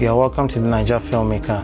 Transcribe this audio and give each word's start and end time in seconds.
You're 0.00 0.16
welcome 0.16 0.48
to 0.48 0.60
the 0.60 0.66
Naija 0.66 0.98
Filmmaker, 0.98 1.62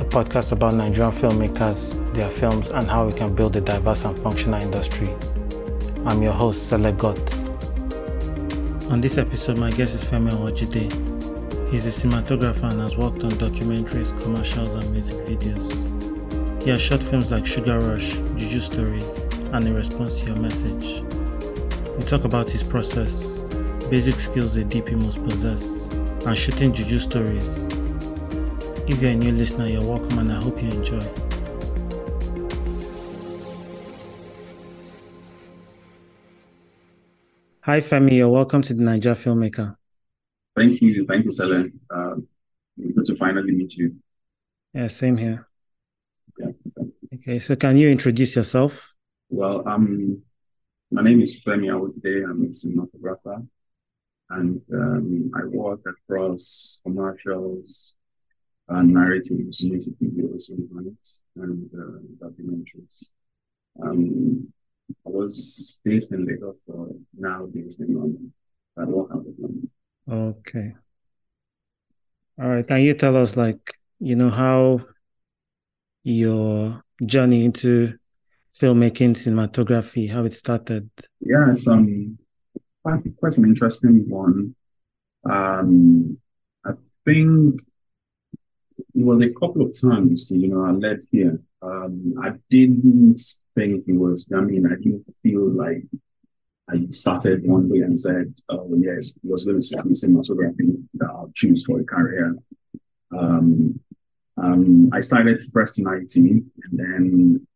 a 0.00 0.04
podcast 0.06 0.50
about 0.50 0.74
Nigerian 0.74 1.12
filmmakers, 1.12 2.12
their 2.12 2.28
films, 2.28 2.70
and 2.70 2.88
how 2.88 3.06
we 3.06 3.12
can 3.12 3.32
build 3.36 3.54
a 3.54 3.60
diverse 3.60 4.04
and 4.04 4.18
functional 4.18 4.60
industry. 4.60 5.14
I'm 6.04 6.20
your 6.20 6.32
host, 6.32 6.68
Select 6.68 6.98
Got. 6.98 7.34
On 8.90 9.00
this 9.00 9.16
episode, 9.16 9.58
my 9.58 9.70
guest 9.70 9.94
is 9.94 10.02
Femi 10.04 10.32
Awojide. 10.32 10.90
He's 11.70 11.86
a 11.86 11.90
cinematographer 11.90 12.68
and 12.68 12.80
has 12.80 12.96
worked 12.96 13.22
on 13.22 13.30
documentaries, 13.30 14.10
commercials, 14.24 14.74
and 14.74 14.90
music 14.90 15.18
videos. 15.18 15.70
He 16.64 16.70
has 16.70 16.82
shot 16.82 17.00
films 17.00 17.30
like 17.30 17.46
Sugar 17.46 17.78
Rush, 17.78 18.14
Juju 18.34 18.58
Stories, 18.58 19.22
and 19.52 19.68
A 19.68 19.72
Response 19.72 20.18
to 20.18 20.26
Your 20.26 20.36
Message. 20.36 21.04
We 21.96 22.02
talk 22.02 22.24
about 22.24 22.50
his 22.50 22.64
process, 22.64 23.42
basic 23.88 24.18
skills 24.18 24.56
a 24.56 24.64
DP 24.64 25.00
must 25.00 25.22
possess, 25.22 25.87
and 26.26 26.36
shooting 26.36 26.72
Juju 26.72 26.98
Stories. 26.98 27.66
If 28.86 29.02
you're 29.02 29.12
a 29.12 29.14
new 29.14 29.32
listener, 29.32 29.66
you're 29.66 29.82
welcome 29.82 30.18
and 30.18 30.32
I 30.32 30.40
hope 30.40 30.60
you 30.62 30.68
enjoy. 30.68 31.00
Hi, 37.60 37.80
Femi. 37.80 38.12
You're 38.12 38.28
welcome 38.28 38.62
to 38.62 38.74
the 38.74 38.82
Naija 38.82 39.14
Filmmaker. 39.14 39.76
Thank 40.56 40.80
you. 40.80 41.04
Thank 41.06 41.24
you, 41.24 41.30
Selen. 41.30 41.72
Uh, 41.90 42.16
good 42.94 43.04
to 43.06 43.16
finally 43.16 43.52
meet 43.52 43.74
you. 43.74 43.96
Yeah, 44.72 44.88
same 44.88 45.16
here. 45.16 45.46
Yeah. 46.38 46.52
Okay, 47.14 47.38
so 47.38 47.56
can 47.56 47.76
you 47.76 47.90
introduce 47.90 48.34
yourself? 48.36 48.94
Well, 49.28 49.68
um, 49.68 50.22
my 50.90 51.02
name 51.02 51.20
is 51.20 51.40
Femi 51.44 51.66
Awojide. 51.66 52.24
I'm 52.24 52.44
a 52.44 52.48
cinematographer 52.48 53.46
and 54.30 54.60
um, 54.72 55.30
I 55.34 55.44
work 55.46 55.80
across 55.86 56.80
commercials 56.84 57.96
and 58.68 58.92
narratives, 58.92 59.62
music 59.62 59.94
videos, 60.02 60.50
and 61.36 61.70
uh, 61.74 62.26
documentaries. 62.26 63.10
Um, 63.82 64.52
I 65.06 65.10
was 65.10 65.78
based 65.84 66.12
in 66.12 66.26
Lagos, 66.26 66.58
but 66.66 66.88
now 67.18 67.46
based 67.46 67.80
in 67.80 67.94
London. 67.94 68.32
I 68.76 68.84
work 68.84 69.10
out 69.12 69.26
of 69.26 69.34
London. 69.38 69.70
Okay. 70.10 70.74
All 72.40 72.48
right. 72.48 72.66
Can 72.66 72.80
you 72.82 72.94
tell 72.94 73.16
us, 73.16 73.36
like, 73.36 73.74
you 73.98 74.16
know, 74.16 74.30
how 74.30 74.80
your 76.02 76.82
journey 77.04 77.44
into 77.44 77.98
filmmaking, 78.54 79.16
cinematography, 79.16 80.10
how 80.10 80.24
it 80.24 80.34
started? 80.34 80.90
Yeah, 81.20 81.50
it's 81.50 81.66
um 81.66 82.18
quite, 82.88 83.16
quite 83.18 83.38
an 83.38 83.44
interesting 83.44 84.08
one. 84.08 84.54
Um, 85.28 86.18
I 86.64 86.72
think 87.04 87.60
it 88.94 89.04
was 89.04 89.20
a 89.20 89.30
couple 89.30 89.62
of 89.62 89.78
times, 89.78 90.30
you 90.30 90.48
know, 90.48 90.64
I 90.64 90.70
led 90.70 91.00
here. 91.10 91.40
Um, 91.60 92.14
I 92.22 92.32
didn't 92.50 93.20
think 93.54 93.84
it 93.86 93.94
was, 93.94 94.26
I 94.34 94.40
mean, 94.40 94.66
I 94.66 94.76
didn't 94.76 95.04
feel 95.22 95.50
like 95.50 95.84
I 96.70 96.86
started 96.90 97.46
one 97.46 97.68
day 97.68 97.80
and 97.80 97.98
said, 97.98 98.34
oh, 98.48 98.74
yes, 98.76 99.08
it 99.10 99.14
was 99.22 99.44
going 99.44 99.60
to 99.60 99.82
be 99.82 99.90
cinematography 99.90 100.84
that 100.94 101.08
I'll 101.08 101.32
choose 101.34 101.64
for 101.64 101.80
a 101.80 101.84
career. 101.84 102.36
Um, 103.16 103.80
um, 104.36 104.90
I 104.92 105.00
started 105.00 105.44
first 105.52 105.78
in 105.78 105.86
IT 105.88 106.14
and 106.16 106.50
then 106.70 107.46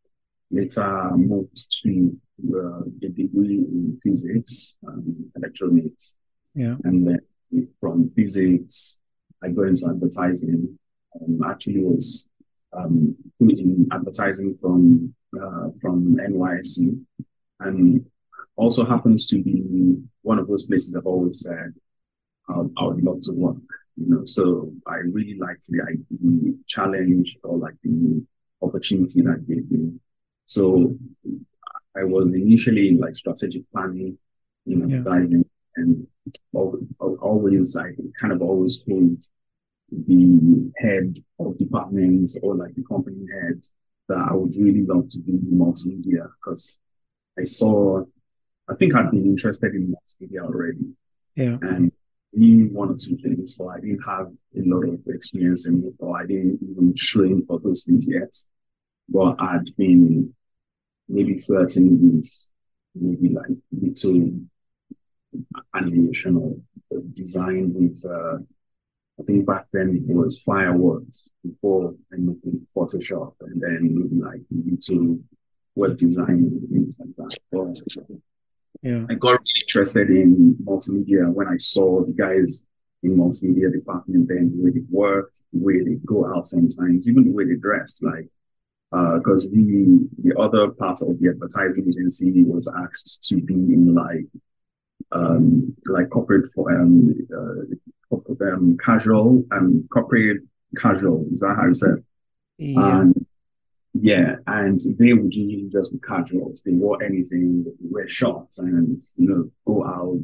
later 0.50 1.10
moved 1.12 1.82
to 1.82 2.18
a 2.42 3.08
degree 3.08 3.58
in 3.58 3.98
physics 4.02 4.76
and 4.82 5.30
electronics. 5.36 6.14
Yeah. 6.54 6.76
And 6.84 7.06
then 7.06 7.68
from 7.80 8.10
physics, 8.16 8.98
I 9.42 9.48
got 9.48 9.68
into 9.68 9.86
advertising. 9.88 10.78
Um, 11.20 11.42
actually 11.46 11.80
was 11.80 12.26
um, 12.72 13.14
in 13.40 13.86
advertising 13.92 14.56
from 14.60 15.14
uh, 15.36 15.68
from 15.80 16.16
NYSC, 16.16 16.98
and 17.60 18.06
also 18.56 18.84
happens 18.84 19.26
to 19.26 19.42
be 19.42 19.98
one 20.22 20.38
of 20.38 20.48
those 20.48 20.64
places 20.64 20.96
I've 20.96 21.06
always 21.06 21.40
said 21.40 21.74
um, 22.48 22.72
I 22.76 22.84
would 22.84 23.02
love 23.02 23.20
to 23.22 23.32
work. 23.32 23.56
You 23.96 24.08
know, 24.08 24.24
so 24.24 24.72
I 24.86 24.96
really 24.96 25.36
liked 25.38 25.66
the, 25.68 25.82
the 26.10 26.56
challenge 26.66 27.36
or 27.44 27.58
like 27.58 27.74
the 27.82 28.24
opportunity 28.62 29.20
that 29.22 29.46
gave 29.46 29.70
me. 29.70 29.92
So 30.46 30.96
I 31.96 32.04
was 32.04 32.32
initially 32.32 32.88
in 32.88 32.98
like 32.98 33.14
strategic 33.14 33.70
planning, 33.72 34.18
you 34.64 34.76
know, 34.76 34.86
yeah. 34.86 35.44
and 35.76 36.06
always, 36.52 37.76
I 37.76 37.90
kind 38.20 38.32
of 38.32 38.42
always 38.42 38.78
told 38.78 39.22
the 39.90 40.72
head 40.78 41.16
of 41.38 41.58
departments 41.58 42.36
or 42.42 42.54
like 42.54 42.74
the 42.74 42.84
company 42.84 43.26
head 43.40 43.60
that 44.08 44.26
I 44.30 44.34
would 44.34 44.54
really 44.56 44.86
love 44.86 45.08
to 45.10 45.18
do 45.18 45.38
multimedia 45.52 46.28
because 46.36 46.78
I 47.38 47.42
saw, 47.42 48.04
I 48.68 48.74
think 48.74 48.94
I'd 48.94 49.10
been 49.10 49.26
interested 49.26 49.74
in 49.74 49.94
multimedia 49.94 50.40
already. 50.40 50.94
Yeah. 51.34 51.58
And 51.62 51.92
knew 52.32 52.68
one 52.68 52.90
or 52.90 52.96
two 52.96 53.16
things, 53.18 53.54
but 53.54 53.66
I 53.66 53.80
didn't 53.80 54.02
have 54.06 54.26
a 54.26 54.62
lot 54.64 54.84
of 54.84 55.00
experience 55.08 55.68
in 55.68 55.84
it, 55.84 55.94
or 55.98 56.18
I 56.18 56.26
didn't 56.26 56.60
even 56.62 56.94
train 56.96 57.44
for 57.46 57.58
those 57.60 57.84
things 57.84 58.06
yet. 58.08 58.34
But 59.08 59.36
I'd 59.40 59.74
been 59.76 60.34
maybe 61.08 61.38
flirting 61.38 62.16
with 62.16 62.50
maybe 62.94 63.28
like 63.28 63.56
little 63.70 64.30
animation 65.74 66.36
or 66.36 67.00
design 67.12 67.72
with 67.74 68.04
uh, 68.04 68.38
I 69.20 69.24
think 69.24 69.46
back 69.46 69.66
then 69.72 70.04
it 70.08 70.14
was 70.14 70.38
fireworks 70.38 71.28
before 71.44 71.94
and 72.10 72.36
Photoshop 72.74 73.34
and 73.40 73.60
then 73.60 74.10
like 74.20 74.40
little 74.50 75.18
web 75.74 75.96
design 75.96 76.28
and 76.28 76.68
things 76.70 76.96
like 76.98 77.14
that. 77.16 77.36
So 77.52 78.20
yeah. 78.82 79.04
I 79.08 79.14
got 79.14 79.32
really 79.32 79.62
interested 79.66 80.10
in 80.10 80.56
multimedia 80.64 81.32
when 81.32 81.46
I 81.46 81.56
saw 81.56 82.04
the 82.04 82.12
guys 82.12 82.66
in 83.02 83.16
multimedia 83.16 83.72
department 83.72 84.28
then 84.28 84.52
the 84.56 84.64
way 84.64 84.70
they 84.70 84.84
worked, 84.90 85.42
the 85.52 85.60
way 85.60 85.82
they 85.82 85.96
go 86.06 86.26
out 86.34 86.46
sometimes, 86.46 87.08
even 87.08 87.24
the 87.24 87.32
way 87.32 87.44
they 87.44 87.56
dressed. 87.56 88.02
Like 88.02 88.28
because 88.92 89.46
uh, 89.46 89.48
we 89.52 89.98
the 90.22 90.38
other 90.38 90.68
part 90.68 91.00
of 91.02 91.18
the 91.18 91.28
advertising 91.30 91.88
agency 91.88 92.44
was 92.44 92.68
asked 92.84 93.26
to 93.28 93.40
be 93.40 93.54
in 93.54 93.94
like 93.94 94.26
um 95.12 95.74
like 95.86 96.10
corporate 96.10 96.52
for 96.54 96.70
um, 96.78 97.14
uh, 97.34 98.44
um 98.44 98.76
casual 98.82 99.44
and 99.50 99.88
corporate 99.90 100.42
casual. 100.76 101.26
Is 101.32 101.40
that 101.40 101.56
how 101.56 101.66
you 101.66 101.74
said? 101.74 102.04
Yeah. 102.58 103.00
and 103.00 103.26
yeah 103.94 104.36
and 104.46 104.78
they 104.98 105.12
would 105.12 105.34
usually 105.34 105.68
just 105.70 105.92
be 105.92 105.98
casuals 105.98 106.62
they 106.62 106.72
wore 106.72 107.02
anything 107.02 107.64
they 107.64 107.72
wear 107.90 108.08
shorts 108.08 108.58
and 108.58 109.00
you 109.16 109.28
know 109.28 109.50
go 109.66 109.84
out 109.84 110.18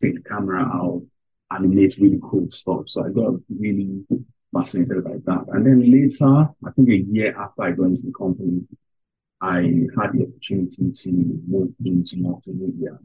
take 0.00 0.14
the 0.14 0.28
camera 0.28 0.62
out 0.62 1.02
animate 1.50 1.96
really 1.98 2.20
cool 2.22 2.50
stuff. 2.50 2.82
So 2.86 3.04
i 3.04 3.10
got 3.10 3.34
really 3.48 4.04
fascinated 4.52 5.04
by 5.04 5.16
that. 5.24 5.44
And 5.48 5.66
then 5.66 5.90
later, 5.90 6.48
I 6.66 6.70
think 6.74 6.88
a 6.88 6.96
year 6.96 7.36
after 7.38 7.62
I 7.62 7.68
into 7.68 8.06
the 8.06 8.12
company, 8.16 8.62
I 9.40 9.60
had 9.96 10.12
the 10.12 10.26
opportunity 10.26 10.90
to 10.90 11.10
move 11.46 11.72
into 11.84 12.16
multimedia 12.16 12.98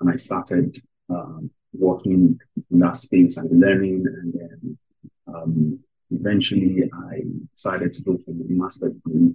and 0.00 0.10
I 0.10 0.16
started 0.16 0.82
um, 1.08 1.50
working 1.72 2.40
in 2.70 2.78
that 2.80 2.96
space 2.96 3.36
and 3.36 3.60
learning. 3.60 4.04
And 4.06 4.32
then 4.32 4.78
um, 5.26 5.78
eventually 6.10 6.90
I 6.92 7.22
decided 7.54 7.92
to 7.94 8.02
go 8.02 8.18
for 8.24 8.30
a 8.30 8.34
master 8.48 8.88
degree 8.88 9.34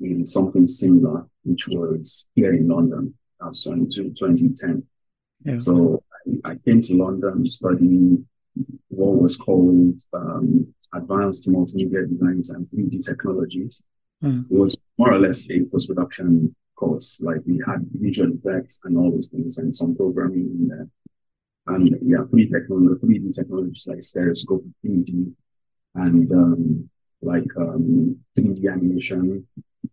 in 0.00 0.26
something 0.26 0.66
similar, 0.66 1.26
which 1.44 1.68
was 1.68 2.26
here 2.34 2.52
in 2.52 2.68
London. 2.68 3.14
Was 3.40 3.66
in 3.66 3.88
2010. 3.88 4.84
Yeah. 5.44 5.58
So 5.58 6.04
I, 6.44 6.52
I, 6.52 6.54
came 6.54 6.80
to 6.82 6.94
London 6.94 7.44
studying 7.44 8.26
what 8.88 9.20
was 9.20 9.36
called 9.36 10.00
um, 10.12 10.72
advanced 10.94 11.48
multimedia 11.48 12.08
designs 12.08 12.50
and 12.50 12.66
3D 12.68 13.04
technologies. 13.04 13.82
Mm. 14.22 14.50
It 14.50 14.56
was 14.56 14.76
more 14.98 15.12
or 15.12 15.18
less 15.18 15.50
a 15.50 15.64
post 15.64 15.88
production 15.88 16.54
course. 16.76 17.20
Like 17.20 17.40
we 17.46 17.62
had 17.66 17.86
visual 17.92 18.32
effects 18.34 18.80
and 18.84 18.96
all 18.96 19.10
those 19.10 19.28
things 19.28 19.58
and 19.58 19.74
some 19.74 19.94
programming 19.94 20.48
in 20.58 20.68
there. 20.68 20.88
And 21.66 21.96
yeah, 22.02 22.18
3D 22.18 22.50
technology, 22.52 23.00
3D 23.06 23.34
technologies 23.34 23.86
like 23.88 24.02
stereoscope, 24.02 24.64
3D, 24.84 25.32
and 25.94 26.32
um, 26.32 26.90
like 27.20 27.46
um, 27.56 28.16
3D 28.36 28.70
animation, 28.70 29.46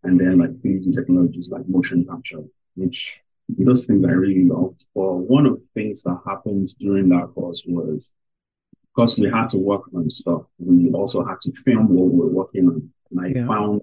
and 0.04 0.20
then 0.20 0.40
like 0.40 0.52
3D 0.62 0.96
technologies 0.96 1.52
like 1.52 1.68
motion 1.68 2.06
capture, 2.06 2.44
which 2.76 3.22
those 3.58 3.86
things 3.86 4.04
I 4.06 4.12
really 4.12 4.46
loved. 4.46 4.86
But 4.96 5.14
one 5.36 5.46
of 5.46 5.54
the 5.54 5.68
things 5.76 6.04
that 6.04 6.20
happened 6.26 6.74
during 6.80 7.10
that 7.10 7.32
course 7.36 7.64
was 7.68 8.12
because 8.96 9.18
we 9.18 9.30
had 9.30 9.50
to 9.50 9.58
work 9.58 9.84
on 9.96 10.10
stuff, 10.10 10.44
we 10.58 10.92
also 10.92 11.24
had 11.24 11.40
to 11.42 11.54
film 11.54 11.90
what 11.90 12.12
we 12.12 12.20
were 12.20 12.28
working 12.28 12.68
on. 12.68 12.92
And 13.12 13.20
I 13.22 13.40
yeah. 13.40 13.48
found 13.48 13.82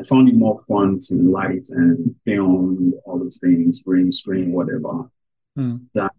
I 0.00 0.04
found 0.04 0.28
it 0.28 0.34
more 0.34 0.62
fun 0.66 0.98
to 1.06 1.14
light 1.14 1.68
and 1.70 2.16
film 2.24 2.94
all 3.04 3.18
those 3.18 3.38
things, 3.38 3.80
green 3.80 4.10
screen, 4.10 4.52
whatever. 4.52 5.10
Mm. 5.56 5.82
That 5.94 6.12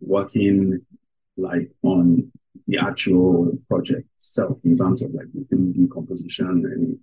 working 0.00 0.80
like 1.36 1.70
on 1.82 2.30
the 2.66 2.78
actual 2.78 3.52
project 3.68 4.06
itself 4.16 4.58
in 4.64 4.74
terms 4.74 5.02
of 5.02 5.12
like 5.12 5.26
the 5.32 5.40
3D 5.54 5.90
composition 5.90 6.46
and 6.46 6.98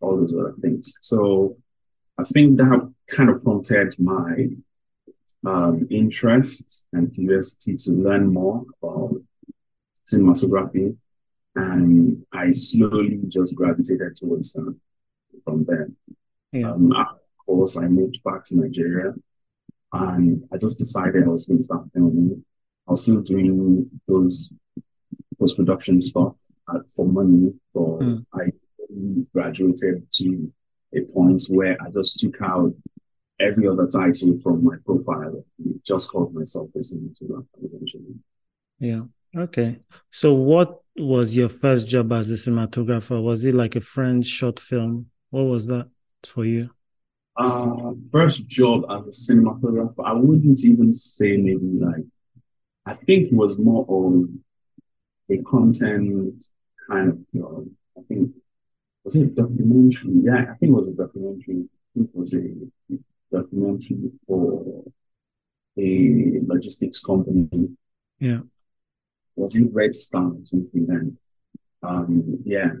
all 0.00 0.16
those 0.16 0.34
other 0.34 0.54
things. 0.60 0.94
So 1.00 1.56
I 2.18 2.24
think 2.24 2.56
that 2.58 2.92
kind 3.08 3.30
of 3.30 3.42
prompted 3.42 3.94
my 3.98 4.48
um, 5.44 5.86
interest 5.90 6.86
and 6.92 7.14
curiosity 7.14 7.76
to 7.76 7.92
learn 7.92 8.32
more 8.32 8.64
about 8.82 9.16
cinematography. 10.10 10.96
And 11.54 12.24
I 12.32 12.50
slowly 12.50 13.20
just 13.28 13.54
gravitated 13.54 14.16
towards 14.16 14.52
that 14.52 14.74
from 15.44 15.64
there. 15.64 15.88
Yeah. 16.52 16.72
Um, 16.72 16.92
of 16.92 17.06
course, 17.44 17.76
I 17.76 17.86
moved 17.88 18.22
back 18.24 18.44
to 18.46 18.56
Nigeria 18.56 19.14
and 19.92 20.46
I 20.52 20.58
just 20.58 20.78
decided 20.78 21.24
I 21.24 21.28
was 21.28 21.46
going 21.46 21.58
to 21.58 21.64
start 21.64 21.86
filming. 21.94 22.44
I 22.86 22.90
was 22.90 23.02
still 23.02 23.20
doing 23.20 23.90
those 24.06 24.52
post 25.38 25.56
production 25.56 26.00
stuff 26.00 26.34
uh, 26.68 26.80
for 26.94 27.06
money, 27.06 27.54
but 27.74 27.98
mm. 28.00 28.26
I 28.34 28.52
graduated 29.32 30.10
to 30.12 30.52
a 30.94 31.00
point 31.12 31.42
where 31.48 31.76
I 31.80 31.90
just 31.90 32.18
took 32.18 32.40
out 32.42 32.72
every 33.40 33.68
other 33.68 33.86
title 33.86 34.38
from 34.42 34.64
my 34.64 34.76
profile, 34.84 35.44
just 35.84 36.10
called 36.10 36.34
myself 36.34 36.70
a 36.74 36.78
cinematographer 36.78 37.46
eventually. 37.62 38.14
Yeah. 38.78 39.02
Okay. 39.36 39.80
So, 40.10 40.34
what 40.34 40.80
was 40.96 41.36
your 41.36 41.50
first 41.50 41.86
job 41.86 42.12
as 42.12 42.30
a 42.30 42.34
cinematographer? 42.34 43.22
Was 43.22 43.44
it 43.44 43.54
like 43.54 43.76
a 43.76 43.80
French 43.80 44.24
short 44.24 44.58
film? 44.58 45.10
What 45.30 45.42
was 45.42 45.66
that 45.66 45.88
for 46.24 46.44
you? 46.44 46.70
Uh, 47.36 47.92
first 48.10 48.46
job 48.46 48.84
as 48.88 49.28
a 49.28 49.32
cinematographer, 49.32 50.02
I 50.04 50.14
wouldn't 50.14 50.64
even 50.64 50.90
say 50.92 51.36
maybe 51.36 51.78
like, 51.78 52.04
I 52.86 52.94
think 52.94 53.30
it 53.30 53.34
was 53.34 53.58
more 53.58 53.84
on 53.88 54.42
a 55.30 55.36
content 55.42 56.42
kind 56.88 57.10
of 57.10 57.18
job. 57.34 57.66
I 57.98 58.00
think, 58.08 58.30
was 59.04 59.16
it 59.16 59.22
a 59.22 59.26
documentary? 59.26 60.12
Yeah, 60.22 60.46
I 60.50 60.54
think 60.54 60.70
it 60.70 60.72
was 60.72 60.88
a 60.88 60.92
documentary. 60.92 61.64
I 61.64 61.88
think 61.94 62.10
it 62.14 62.16
was 62.16 62.32
a 62.32 62.42
documentary 63.30 64.12
for 64.26 64.84
a 65.78 66.40
logistics 66.46 67.00
company. 67.00 67.76
Yeah. 68.18 68.40
Was 69.36 69.54
it 69.54 69.68
Red 69.72 69.94
Star 69.94 70.24
or 70.24 70.42
something 70.42 70.86
then? 70.86 71.18
Um, 71.82 72.38
yeah. 72.44 72.72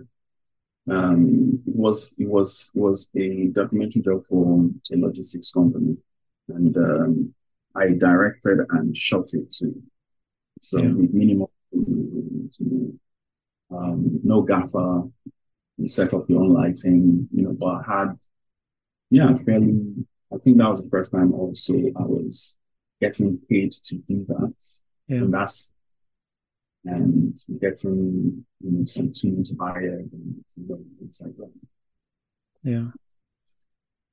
Um, 0.88 1.62
it 1.66 1.74
was 1.74 2.12
it 2.18 2.28
was 2.28 2.70
was 2.74 3.08
a 3.16 3.48
documentary 3.48 4.02
job 4.02 4.24
for 4.26 4.64
a 4.92 4.96
logistics 4.96 5.50
company, 5.50 5.96
and 6.48 6.76
um, 6.76 7.34
I 7.74 7.88
directed 7.88 8.60
and 8.70 8.96
shot 8.96 9.26
it 9.32 9.50
too. 9.50 9.82
So 10.60 10.78
yeah. 10.78 10.92
with 10.92 11.12
minimal, 11.12 11.50
um, 13.70 14.20
no 14.22 14.42
gaffer, 14.42 15.02
you 15.76 15.88
set 15.88 16.14
up 16.14 16.28
your 16.28 16.40
own 16.42 16.54
lighting, 16.54 17.28
you 17.32 17.42
know. 17.42 17.52
But 17.52 17.66
I 17.66 17.82
had, 17.86 18.18
yeah, 19.10 19.34
fairly 19.34 20.06
I 20.32 20.38
think 20.38 20.58
that 20.58 20.68
was 20.68 20.82
the 20.82 20.88
first 20.88 21.12
time 21.12 21.32
also 21.32 21.74
I 21.74 22.02
was 22.02 22.56
getting 23.00 23.38
paid 23.48 23.72
to 23.72 23.96
do 23.96 24.24
that. 24.28 24.54
Yeah. 25.08 25.18
And 25.18 25.34
that's 25.34 25.72
and 26.86 27.36
getting 27.60 28.44
you 28.60 28.70
know 28.70 28.84
some 28.84 29.12
tools 29.12 29.54
hired 29.60 30.10
and 30.12 30.44
things 30.98 31.20
like 31.22 31.36
that. 31.36 31.50
Yeah. 32.62 32.86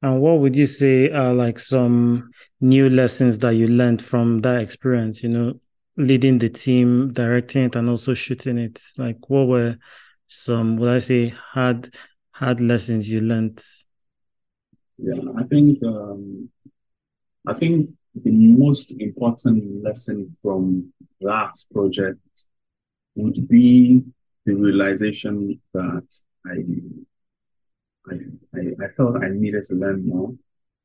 And 0.01 0.21
what 0.21 0.39
would 0.39 0.55
you 0.55 0.65
say 0.65 1.09
are 1.11 1.33
like 1.33 1.59
some 1.59 2.31
new 2.59 2.89
lessons 2.89 3.39
that 3.39 3.51
you 3.51 3.67
learned 3.67 4.01
from 4.01 4.41
that 4.41 4.61
experience, 4.61 5.23
you 5.23 5.29
know, 5.29 5.59
leading 5.95 6.39
the 6.39 6.49
team, 6.49 7.13
directing 7.13 7.63
it 7.63 7.75
and 7.77 7.89
also 7.89 8.13
shooting 8.13 8.57
it? 8.57 8.81
Like 8.97 9.29
what 9.29 9.47
were 9.47 9.77
some 10.27 10.77
would 10.77 10.89
I 10.89 10.99
say 10.99 11.29
hard 11.29 11.93
hard 12.31 12.59
lessons 12.59 13.09
you 13.09 13.21
learned 13.21 13.63
yeah, 14.97 15.21
I 15.37 15.43
think 15.43 15.83
um, 15.83 16.49
I 17.47 17.53
think 17.53 17.89
the 18.15 18.31
most 18.31 18.91
important 18.99 19.83
lesson 19.83 20.37
from 20.41 20.93
that 21.21 21.53
project 21.73 22.47
would 23.15 23.47
be 23.47 24.03
the 24.45 24.53
realization 24.53 25.61
that 25.73 26.07
I 26.45 26.63
I, 28.11 28.15
I, 28.55 28.85
I 28.85 28.87
felt 28.97 29.23
I 29.23 29.29
needed 29.29 29.63
to 29.65 29.75
learn 29.75 30.07
more. 30.07 30.33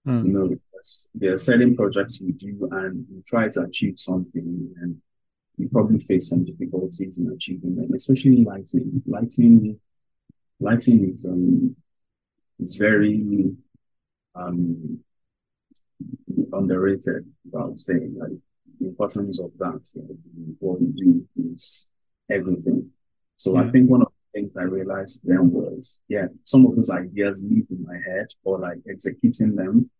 Mm. 0.07 0.25
You 0.27 0.33
know, 0.33 0.57
there 1.15 1.33
are 1.33 1.39
certain 1.39 1.77
projects 1.77 2.21
we 2.21 2.33
do 2.33 2.69
and 2.71 3.05
you 3.11 3.23
try 3.27 3.49
to 3.49 3.63
achieve 3.63 3.99
something 3.99 4.73
and 4.81 4.97
you 5.57 5.69
probably 5.69 5.99
face 5.99 6.29
some 6.29 6.45
difficulties 6.45 7.19
in 7.19 7.29
achieving 7.33 7.75
them, 7.75 7.93
especially 7.95 8.45
lighting. 8.45 9.03
Lighting 9.07 9.81
lighting 10.61 11.11
is 11.11 11.25
um 11.25 11.77
is 12.61 12.77
very 12.77 13.55
um, 14.35 15.01
underrated 16.53 17.25
about 17.53 17.79
saying 17.79 18.15
like 18.19 18.31
the 18.81 18.87
importance 18.87 19.41
of 19.41 19.51
that. 19.59 19.81
You 19.95 20.57
what 20.61 20.81
we 20.81 20.87
do 20.89 21.27
is 21.53 21.89
everything. 22.31 22.91
So. 23.37 23.57
I 23.57 23.71
think 23.71 23.89
one 23.89 24.03
of 24.03 24.09
the 24.09 24.41
things 24.41 24.57
I 24.57 24.65
realized 24.65 25.21
then 25.25 25.51
was, 25.51 26.01
yeah, 26.09 26.27
some 26.45 26.67
of 26.67 26.75
those 26.75 26.91
ideas 26.91 27.43
live 27.43 27.67
in 27.71 27.85
my 27.85 27.95
head, 27.95 28.27
or 28.43 28.59
like 28.59 28.79
executing 28.91 29.55
them 29.55 29.91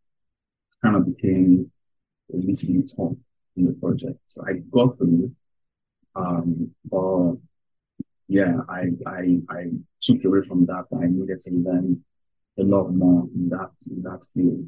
kind 0.83 0.97
of 0.97 1.07
became 1.07 1.71
a 2.33 2.37
little 2.37 2.75
bit 2.75 2.91
tough 2.97 3.13
in 3.57 3.65
the 3.65 3.73
project. 3.73 4.19
So 4.27 4.43
I 4.47 4.55
got 4.71 4.99
through, 4.99 5.33
um, 6.15 6.75
but 6.85 7.35
yeah, 8.29 8.59
I 8.69 8.91
I 9.07 9.41
I 9.49 9.71
took 10.01 10.25
away 10.25 10.43
from 10.43 10.67
that. 10.67 10.87
I 10.93 11.07
needed 11.07 11.41
to 11.41 11.51
learn 11.53 12.05
a 12.59 12.63
lot 12.63 12.89
more 12.93 13.29
in 13.35 13.49
that 13.51 13.71
in 13.91 14.03
that 14.03 14.27
field. 14.35 14.67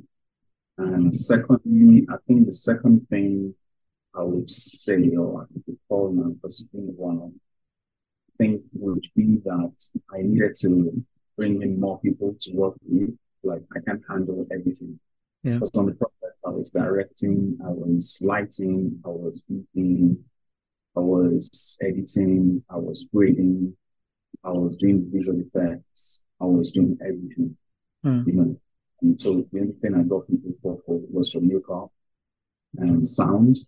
And 0.79 1.15
secondly, 1.15 2.07
I 2.09 2.17
think 2.27 2.47
the 2.47 2.53
second 2.53 3.07
thing 3.09 3.55
I 4.15 4.23
would 4.23 4.49
say, 4.49 5.11
or 5.17 5.43
I 5.43 5.61
could 5.67 5.79
call 5.89 6.13
now, 6.13 6.31
because 6.31 6.67
one 6.73 7.35
thing 8.41 8.63
would 8.73 9.07
be 9.15 9.39
that 9.45 9.91
I 10.13 10.23
needed 10.23 10.55
to 10.61 11.05
bring 11.37 11.63
in 11.63 11.79
more 11.79 12.01
people 12.01 12.35
to 12.41 12.53
work 12.53 12.75
with. 12.87 13.11
Like 13.43 13.63
I 13.77 13.81
can't 13.87 14.03
handle 14.09 14.47
everything. 14.51 14.99
Yeah. 15.43 15.55
Because 15.55 15.77
on 15.77 15.87
the 15.87 15.93
project, 15.93 16.41
I 16.47 16.51
was 16.51 16.71
directing, 16.71 17.59
I 17.65 17.71
was 17.71 18.19
lighting, 18.23 19.01
I 19.05 19.09
was 19.09 19.43
beating, 19.49 20.25
I 20.97 21.01
was 21.01 21.79
editing, 21.83 22.63
I 22.69 22.77
was 22.77 23.07
grading, 23.15 23.77
I 24.45 24.51
was 24.51 24.77
doing 24.77 25.09
visual 25.13 25.41
effects, 25.41 26.23
I 26.41 26.45
was 26.45 26.71
doing 26.73 26.99
everything. 27.01 27.57
Mm. 28.05 28.27
You 28.27 28.33
know, 28.33 28.61
and 29.03 29.21
so 29.21 29.47
the 29.53 29.61
only 29.61 29.75
thing 29.81 29.95
I 29.95 30.03
got 30.03 30.29
people 30.29 30.53
for, 30.63 30.79
for 30.85 31.01
was 31.11 31.33
for 31.33 31.41
makeup 31.41 31.91
and 32.77 33.07
sound 33.07 33.59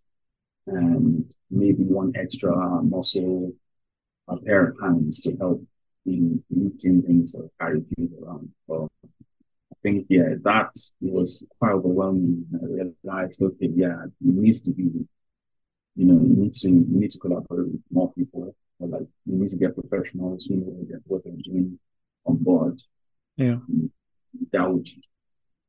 and 0.67 1.35
maybe 1.51 1.85
one 1.85 2.13
extra 2.17 2.55
muscle, 2.83 3.53
a 4.29 4.37
pair 4.37 4.69
of 4.69 4.77
hands 4.81 5.21
to 5.21 5.37
help 5.37 5.65
in 6.07 6.43
lifting 6.51 7.03
things 7.03 7.35
or 7.35 7.49
carry 7.61 7.81
things 7.81 8.11
around. 8.21 8.51
So 8.67 8.89
I 9.03 9.77
think, 9.83 10.07
yeah, 10.09 10.35
that 10.43 10.71
was 11.01 11.45
quite 11.59 11.73
overwhelming. 11.73 12.47
I 12.55 12.65
realized, 12.67 13.43
okay, 13.43 13.71
yeah, 13.75 14.05
it 14.05 14.13
needs 14.21 14.61
to 14.63 14.71
be, 14.71 14.85
you 15.95 16.05
know, 16.05 16.21
you 16.23 16.37
need 16.37 16.53
to, 16.55 16.69
you 16.69 16.85
need 16.89 17.11
to 17.11 17.19
collaborate 17.19 17.73
with 17.73 17.83
more 17.91 18.13
people. 18.13 18.55
Or 18.79 18.89
like, 18.89 19.09
you 19.27 19.37
need 19.39 19.49
to 19.51 19.57
get 19.57 19.77
professionals 19.77 20.47
who 20.47 20.57
know 20.57 20.87
what 21.07 21.25
they're 21.25 21.33
doing 21.43 21.79
on 22.27 22.37
board. 22.37 22.83
Yeah. 23.37 23.59
That 24.53 24.73
would 24.73 24.89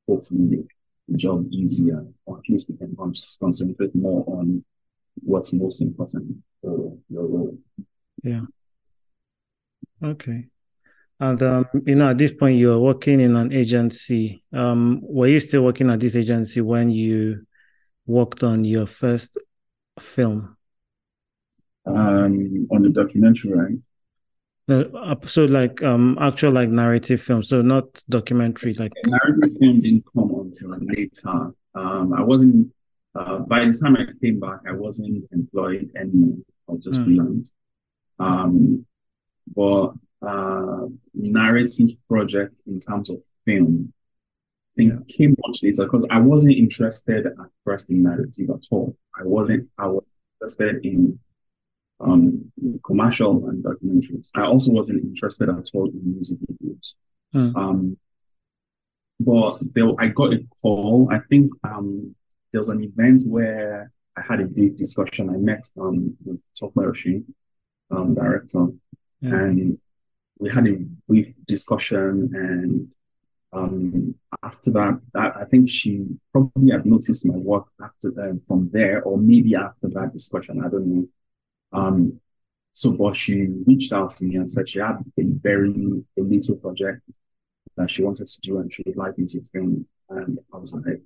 hopefully 0.08 0.42
make 0.42 0.70
the 1.08 1.18
job 1.18 1.48
easier, 1.52 2.06
or 2.26 2.38
at 2.38 2.50
least 2.50 2.70
we 2.70 2.78
can 2.78 2.96
concentrate 2.96 3.94
more 3.94 4.24
on 4.28 4.64
what's 5.22 5.54
most 5.54 5.82
important 5.82 6.38
for 6.62 6.98
your 7.10 7.28
role. 7.28 7.58
Yeah. 8.24 8.42
Okay. 10.02 10.48
And 11.20 11.42
um, 11.44 11.66
you 11.86 11.96
know, 11.96 12.10
at 12.10 12.18
this 12.18 12.34
point, 12.34 12.58
you're 12.58 12.80
working 12.80 13.22
in 13.22 13.36
an 13.36 13.54
agency. 13.54 14.44
Um, 14.52 15.00
were 15.04 15.28
you 15.28 15.40
still 15.40 15.64
working 15.64 15.90
at 15.90 16.00
this 16.00 16.16
agency 16.16 16.60
when 16.62 16.90
you 16.90 17.46
worked 18.06 18.44
on 18.44 18.66
your 18.66 18.88
first 18.88 19.38
film? 20.00 20.58
Um, 21.86 22.68
on 22.72 22.82
the 22.82 22.90
documentary, 22.90 23.54
right? 23.54 23.78
Uh, 24.70 25.16
so 25.26 25.44
like 25.44 25.84
um 25.84 26.18
actual 26.22 26.52
like 26.52 26.70
narrative 26.70 27.22
film, 27.22 27.44
so 27.44 27.62
not 27.62 27.86
documentary 28.08 28.74
like 28.76 28.94
narrative 29.06 29.58
film 29.60 29.82
didn't 29.82 30.06
come 30.14 30.34
until 30.40 30.78
later. 30.80 31.54
Um, 31.76 32.14
I 32.14 32.22
wasn't. 32.22 32.72
Uh, 33.16 33.40
by 33.40 33.60
the 33.66 33.74
time 33.74 33.96
I 33.96 34.06
came 34.22 34.40
back, 34.40 34.60
I 34.68 34.72
wasn't 34.72 35.26
employed 35.32 35.92
anymore. 35.96 36.38
I 36.68 36.72
was 36.72 36.84
just 36.84 37.00
mm. 37.00 37.06
freelance. 37.06 37.52
Um, 38.24 38.86
but 39.56 39.94
uh, 40.22 40.88
narrative 41.14 41.90
project 42.08 42.62
in 42.66 42.80
terms 42.80 43.10
of 43.10 43.18
film, 43.46 43.94
I 44.80 44.84
yeah. 44.84 44.94
came 45.08 45.36
much 45.46 45.62
later 45.62 45.84
because 45.84 46.06
I 46.10 46.20
wasn't 46.20 46.56
interested 46.56 47.28
at 47.28 47.34
first 47.64 47.92
in 47.92 48.04
narrative 48.04 48.50
at 48.50 48.64
all. 48.72 48.96
I 49.20 49.24
wasn't. 49.24 49.70
I 49.78 49.88
was 49.88 50.04
interested 50.42 50.84
in 50.86 51.20
um, 52.00 52.52
commercial 52.84 53.48
and 53.48 53.64
documentaries. 53.64 54.32
I 54.36 54.44
also 54.44 54.72
wasn't 54.72 55.04
interested 55.04 55.50
at 55.50 55.70
all 55.74 55.90
in 55.90 56.02
music 56.04 56.40
videos. 56.40 56.94
Mm. 57.36 57.56
Um, 57.56 57.98
but 59.20 59.60
there, 59.74 59.86
I 60.00 60.08
got 60.08 60.34
a 60.34 60.46
call. 60.62 61.10
I 61.12 61.20
think 61.20 61.52
um, 61.64 62.16
there 62.52 62.60
was 62.60 62.70
an 62.70 62.84
event 62.84 63.24
where 63.28 63.92
I 64.18 64.22
had 64.22 64.40
a 64.40 64.46
deep 64.46 64.76
discussion. 64.76 65.30
I 65.30 65.38
met 65.38 65.64
um, 65.80 66.16
with 66.26 66.40
Tope 66.60 66.76
Oshin, 66.76 67.24
um, 67.96 68.16
director, 68.16 68.68
yeah. 69.22 69.36
and 69.36 69.78
we 70.40 70.50
had 70.50 70.68
a 70.68 70.78
brief 71.08 71.34
discussion. 71.46 72.30
And 72.34 72.96
um, 73.52 74.16
after 74.44 74.72
that, 74.72 75.00
that, 75.14 75.34
I 75.38 75.46
think 75.46 75.70
she 75.70 76.06
probably 76.32 76.72
had 76.72 76.86
noticed 76.86 77.26
my 77.26 77.36
work 77.36 77.68
after 77.82 78.10
uh, 78.20 78.34
from 78.48 78.70
there, 78.72 79.04
or 79.04 79.18
maybe 79.18 79.56
after 79.56 79.90
that 79.90 80.14
discussion. 80.14 80.64
I 80.64 80.70
don't 80.70 80.88
know. 80.88 81.08
Um, 81.72 82.20
so, 82.74 82.92
but 82.92 83.16
she 83.16 83.48
reached 83.68 83.94
out 83.94 84.10
to 84.12 84.26
me 84.26 84.36
and 84.36 84.50
said 84.50 84.68
she 84.68 84.80
had 84.80 84.98
a 85.20 85.24
very 85.24 86.04
a 86.18 86.22
little 86.22 86.56
project 86.56 87.02
that 87.78 87.90
she 87.90 88.04
wanted 88.04 88.28
to 88.28 88.42
do 88.42 88.60
and 88.60 88.72
she 88.72 88.84
would 88.86 88.98
like 88.98 89.18
me 89.18 89.26
to 89.28 89.42
film. 89.52 89.86
And 90.10 90.40
I 90.54 90.58
was 90.58 90.74
like, 90.74 91.00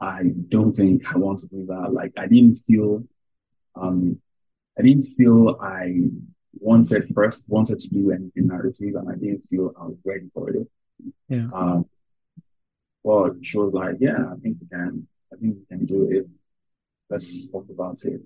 I 0.00 0.22
don't 0.48 0.72
think 0.72 1.02
I 1.12 1.16
want 1.16 1.38
to 1.38 1.46
do 1.46 1.66
that. 1.66 1.92
Like, 1.92 2.12
I 2.16 2.26
didn't 2.26 2.56
feel, 2.66 3.04
um, 3.74 4.20
I 4.78 4.82
didn't 4.82 5.04
feel 5.04 5.56
I 5.60 6.10
wanted 6.58 7.12
first 7.14 7.48
wanted 7.48 7.78
to 7.80 7.88
do 7.88 8.10
anything 8.10 8.48
narrative, 8.48 8.94
and 8.94 9.08
I 9.08 9.14
didn't 9.14 9.42
feel 9.42 9.72
I 9.80 9.86
was 9.86 9.96
ready 10.04 10.28
for 10.32 10.50
it. 10.50 10.68
Yeah. 11.28 11.48
Um, 11.52 11.86
but 13.04 13.34
she 13.42 13.58
was 13.58 13.72
like, 13.72 13.96
"Yeah, 14.00 14.32
I 14.32 14.36
think 14.36 14.58
we 14.60 14.68
can. 14.68 15.06
I 15.32 15.36
think 15.36 15.56
we 15.58 15.64
can 15.66 15.86
do 15.86 16.08
it. 16.10 16.26
Let's 17.08 17.46
talk 17.46 17.66
about 17.70 18.04
it." 18.04 18.20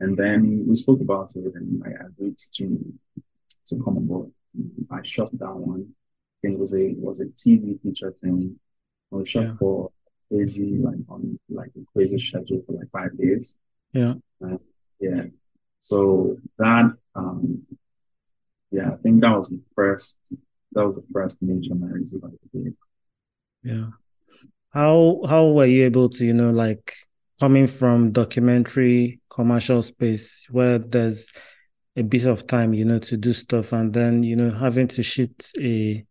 And 0.00 0.16
then 0.16 0.64
we 0.68 0.74
spoke 0.74 1.00
about 1.00 1.34
it, 1.36 1.54
and 1.54 1.82
I 1.84 2.06
agreed 2.06 2.38
to 2.54 2.94
to 3.66 3.76
come 3.82 3.96
on 3.96 4.06
board. 4.06 4.30
I 4.90 5.02
shot 5.02 5.36
that 5.38 5.54
one. 5.54 5.88
I 5.90 6.36
think 6.42 6.54
it 6.54 6.60
was 6.60 6.72
a 6.72 6.86
it 6.86 6.98
was 6.98 7.20
a 7.20 7.26
TV 7.26 7.80
feature 7.82 8.12
thing. 8.12 8.58
I 9.12 9.16
was 9.16 9.28
shot 9.28 9.44
yeah. 9.44 9.56
for 9.58 9.90
crazy 10.30 10.78
like 10.78 10.96
on 11.08 11.38
like 11.48 11.70
a 11.76 11.84
crazy 11.92 12.18
schedule 12.18 12.62
for 12.66 12.72
like 12.72 12.90
five 12.90 13.16
days. 13.18 13.56
Yeah. 13.92 14.14
Uh, 14.44 14.58
yeah. 15.00 15.24
So 15.78 16.38
that 16.58 16.92
um 17.14 17.66
yeah, 18.70 18.90
I 18.92 18.96
think 18.96 19.20
that 19.22 19.36
was 19.36 19.48
the 19.48 19.60
first 19.74 20.18
that 20.72 20.86
was 20.86 20.96
the 20.96 21.04
first 21.12 21.42
major 21.42 21.74
narrative 21.74 22.20
I 22.24 22.30
did. 22.52 22.76
Yeah. 23.62 23.86
How 24.70 25.22
how 25.28 25.46
were 25.46 25.66
you 25.66 25.84
able 25.84 26.08
to, 26.10 26.24
you 26.24 26.34
know, 26.34 26.50
like 26.50 26.94
coming 27.40 27.66
from 27.66 28.12
documentary 28.12 29.20
commercial 29.30 29.82
space 29.82 30.46
where 30.50 30.78
there's 30.78 31.30
a 31.96 32.02
bit 32.02 32.26
of 32.26 32.46
time, 32.46 32.74
you 32.74 32.84
know, 32.84 32.98
to 32.98 33.16
do 33.16 33.32
stuff 33.32 33.72
and 33.72 33.92
then, 33.92 34.22
you 34.22 34.36
know, 34.36 34.50
having 34.50 34.88
to 34.88 35.02
shoot 35.02 35.50
a 35.58 36.04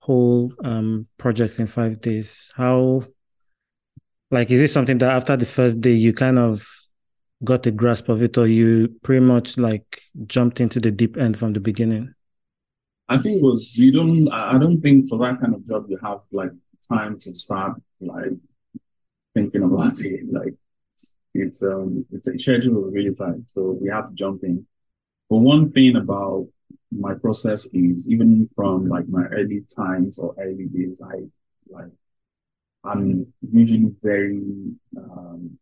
whole 0.00 0.52
um 0.64 1.06
project 1.18 1.58
in 1.58 1.66
five 1.66 2.00
days. 2.00 2.50
How 2.56 3.04
like 4.30 4.50
is 4.50 4.60
it 4.60 4.70
something 4.72 4.98
that 4.98 5.12
after 5.12 5.36
the 5.36 5.46
first 5.46 5.80
day 5.80 5.92
you 5.92 6.12
kind 6.12 6.38
of 6.38 6.66
got 7.44 7.66
a 7.66 7.70
grasp 7.70 8.08
of 8.08 8.22
it 8.22 8.36
or 8.38 8.46
you 8.46 8.88
pretty 9.02 9.24
much 9.24 9.58
like 9.58 10.02
jumped 10.26 10.60
into 10.60 10.80
the 10.80 10.90
deep 10.90 11.16
end 11.16 11.38
from 11.38 11.52
the 11.52 11.60
beginning? 11.60 12.14
I 13.08 13.18
think 13.18 13.38
it 13.38 13.42
was 13.42 13.76
you 13.76 13.92
don't 13.92 14.28
I 14.32 14.58
don't 14.58 14.80
think 14.80 15.08
for 15.08 15.18
that 15.18 15.40
kind 15.40 15.54
of 15.54 15.66
job 15.66 15.86
you 15.88 15.98
have 16.02 16.20
like 16.32 16.52
time 16.88 17.18
to 17.20 17.34
start 17.34 17.80
like 18.00 18.32
thinking 19.34 19.62
about 19.62 19.92
it. 20.00 20.32
Like 20.32 20.54
it's, 20.92 21.14
it's 21.34 21.62
um 21.62 22.06
it's 22.10 22.28
a 22.28 22.38
schedule 22.38 22.90
really 22.90 23.14
tight. 23.14 23.42
So 23.46 23.78
we 23.80 23.88
have 23.90 24.06
to 24.06 24.14
jump 24.14 24.42
in. 24.44 24.66
But 25.28 25.38
one 25.38 25.72
thing 25.72 25.96
about 25.96 26.48
my 26.90 27.14
process 27.14 27.66
is 27.72 28.08
even 28.08 28.48
from 28.54 28.88
like 28.88 29.08
my 29.08 29.24
early 29.26 29.64
times 29.76 30.18
or 30.18 30.34
early 30.38 30.66
days, 30.66 31.02
I 31.04 31.24
like 31.68 31.90
I'm 32.84 33.32
usually 33.40 33.90
very 34.02 34.42
um, 34.96 35.58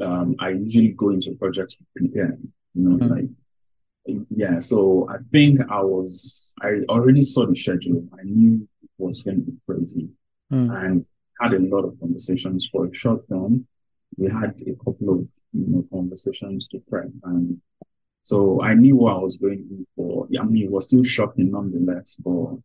um, 0.00 0.36
I 0.38 0.50
usually 0.50 0.88
go 0.88 1.10
into 1.10 1.32
projects 1.32 1.76
prepared, 1.96 2.40
you 2.74 2.82
know, 2.82 2.96
mm-hmm. 2.96 3.12
like 3.12 4.26
yeah. 4.30 4.58
So 4.58 5.08
I 5.10 5.16
think 5.30 5.60
I 5.70 5.82
was 5.82 6.54
I 6.62 6.80
already 6.88 7.22
saw 7.22 7.46
the 7.46 7.56
schedule. 7.56 8.06
I 8.12 8.22
knew 8.24 8.68
it 8.82 8.90
was 8.98 9.22
going 9.22 9.36
to 9.36 9.50
be 9.50 9.56
crazy, 9.66 10.08
mm-hmm. 10.52 10.70
and 10.70 11.06
had 11.40 11.54
a 11.54 11.58
lot 11.58 11.84
of 11.84 11.98
conversations 12.00 12.68
for 12.70 12.86
a 12.86 12.94
short 12.94 13.28
term. 13.28 13.66
We 14.16 14.28
had 14.28 14.60
a 14.66 14.74
couple 14.84 15.10
of 15.10 15.28
you 15.52 15.66
know 15.66 15.84
conversations 15.92 16.66
to 16.68 16.80
prep, 16.88 17.10
and 17.24 17.60
so 18.22 18.62
I 18.62 18.74
knew 18.74 18.96
what 18.96 19.14
I 19.14 19.18
was 19.18 19.36
going 19.36 19.66
in 19.70 19.86
for. 19.96 20.28
I 20.38 20.44
mean, 20.44 20.64
it 20.64 20.70
was 20.70 20.84
still 20.84 21.04
shocking 21.04 21.50
nonetheless, 21.50 22.16
but 22.16 22.56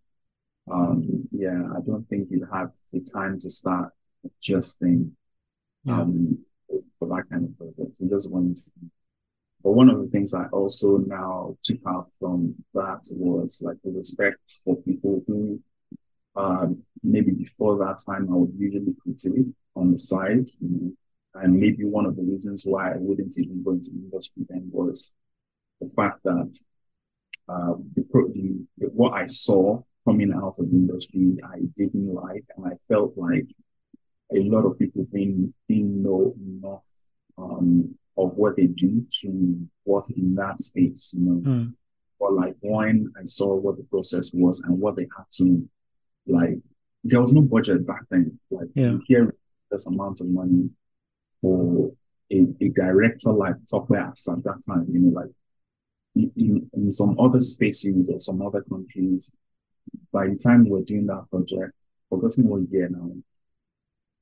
um, 0.72 1.28
yeah, 1.32 1.62
I 1.76 1.82
don't 1.86 2.08
think 2.10 2.30
you 2.32 2.48
have 2.52 2.72
the 2.92 3.02
time 3.02 3.40
to 3.40 3.50
start 3.50 3.92
adjusting 4.26 5.16
yeah. 5.84 6.02
um, 6.02 6.40
for 7.00 7.08
that 7.10 7.30
kind 7.30 7.46
of 7.46 7.58
project. 7.58 7.98
You 8.00 8.10
just 8.10 8.30
want 8.30 8.58
to. 8.58 8.64
But 9.64 9.72
one 9.72 9.90
of 9.90 10.00
the 10.00 10.08
things 10.08 10.34
I 10.34 10.46
also 10.48 10.98
now 10.98 11.58
took 11.64 11.80
out 11.88 12.12
from 12.20 12.56
that 12.74 13.02
was 13.12 13.62
like 13.64 13.78
the 13.84 13.92
respect 13.92 14.60
for 14.64 14.76
people 14.78 15.24
who 15.28 15.60
um, 16.36 16.84
maybe 17.02 17.32
before 17.32 17.78
that 17.80 18.04
time 18.06 18.28
I 18.32 18.36
would 18.36 18.54
usually 18.58 18.94
critique 19.02 19.48
on 19.76 19.92
the 19.92 19.98
side. 19.98 20.50
You 20.60 20.70
know, 20.70 20.92
and 21.42 21.60
maybe 21.60 21.84
one 21.84 22.06
of 22.06 22.16
the 22.16 22.24
reasons 22.24 22.64
why 22.66 22.94
I 22.94 22.98
wouldn't 22.98 23.38
even 23.40 23.64
go 23.64 23.72
into 23.72 23.90
industry 23.92 24.46
then 24.50 24.70
was 24.72 25.12
the 25.82 25.90
fact 25.90 26.24
that 26.24 26.60
uh, 27.50 27.74
the, 27.96 28.06
the, 28.78 28.88
what 28.88 29.14
I 29.14 29.26
saw 29.26 29.82
coming 30.06 30.34
out 30.34 30.56
of 30.60 30.70
the 30.70 30.76
industry 30.76 31.38
I 31.44 31.60
didn't 31.76 32.14
like, 32.14 32.46
and 32.56 32.68
I 32.68 32.78
felt 32.88 33.14
like 33.18 33.48
a 34.34 34.42
lot 34.42 34.66
of 34.66 34.80
people 34.80 35.06
didn't, 35.12 35.54
didn't 35.68 36.02
know 36.02 36.34
enough 36.40 36.82
um, 37.38 37.96
of 38.18 38.36
what 38.36 38.56
they 38.56 38.66
do 38.68 39.06
to 39.22 39.68
work 39.86 40.06
in 40.16 40.36
that 40.36 40.62
space, 40.62 41.14
you 41.16 41.26
know. 41.26 41.42
Mm. 41.42 41.74
But 42.20 42.34
like 42.34 42.56
when 42.62 43.12
I 43.20 43.26
saw 43.26 43.54
what 43.56 43.78
the 43.78 43.84
process 43.84 44.32
was 44.34 44.62
and 44.62 44.80
what 44.80 44.96
they 44.96 45.08
had 45.16 45.26
to 45.34 45.68
like, 46.28 46.60
there 47.04 47.22
was 47.22 47.34
no 47.34 47.42
budget 47.42 47.86
back 47.86 48.04
then. 48.10 48.40
Like 48.50 48.70
yeah. 48.74 48.92
you 48.92 49.02
hear 49.06 49.36
this 49.70 49.86
amount 49.86 50.22
of 50.22 50.28
money 50.28 50.70
for 51.42 51.92
a, 52.32 52.46
a 52.62 52.70
director 52.70 53.32
like 53.32 53.56
Tope 53.70 53.92
at 53.92 54.16
that 54.16 54.62
time, 54.68 54.88
you 54.92 55.00
know, 55.00 55.20
like 55.20 55.30
in, 56.16 56.70
in 56.74 56.92
some 56.92 57.20
other 57.20 57.40
spaces 57.40 58.10
or 58.10 58.20
some 58.20 58.42
other 58.42 58.62
countries, 58.62 59.32
by 60.12 60.28
the 60.28 60.36
time 60.36 60.64
we 60.64 60.72
were 60.72 60.82
doing 60.82 61.06
that 61.08 61.26
project, 61.30 61.74
forgetting 62.10 62.48
what 62.48 62.62
year 62.72 62.90
now, 62.90 63.12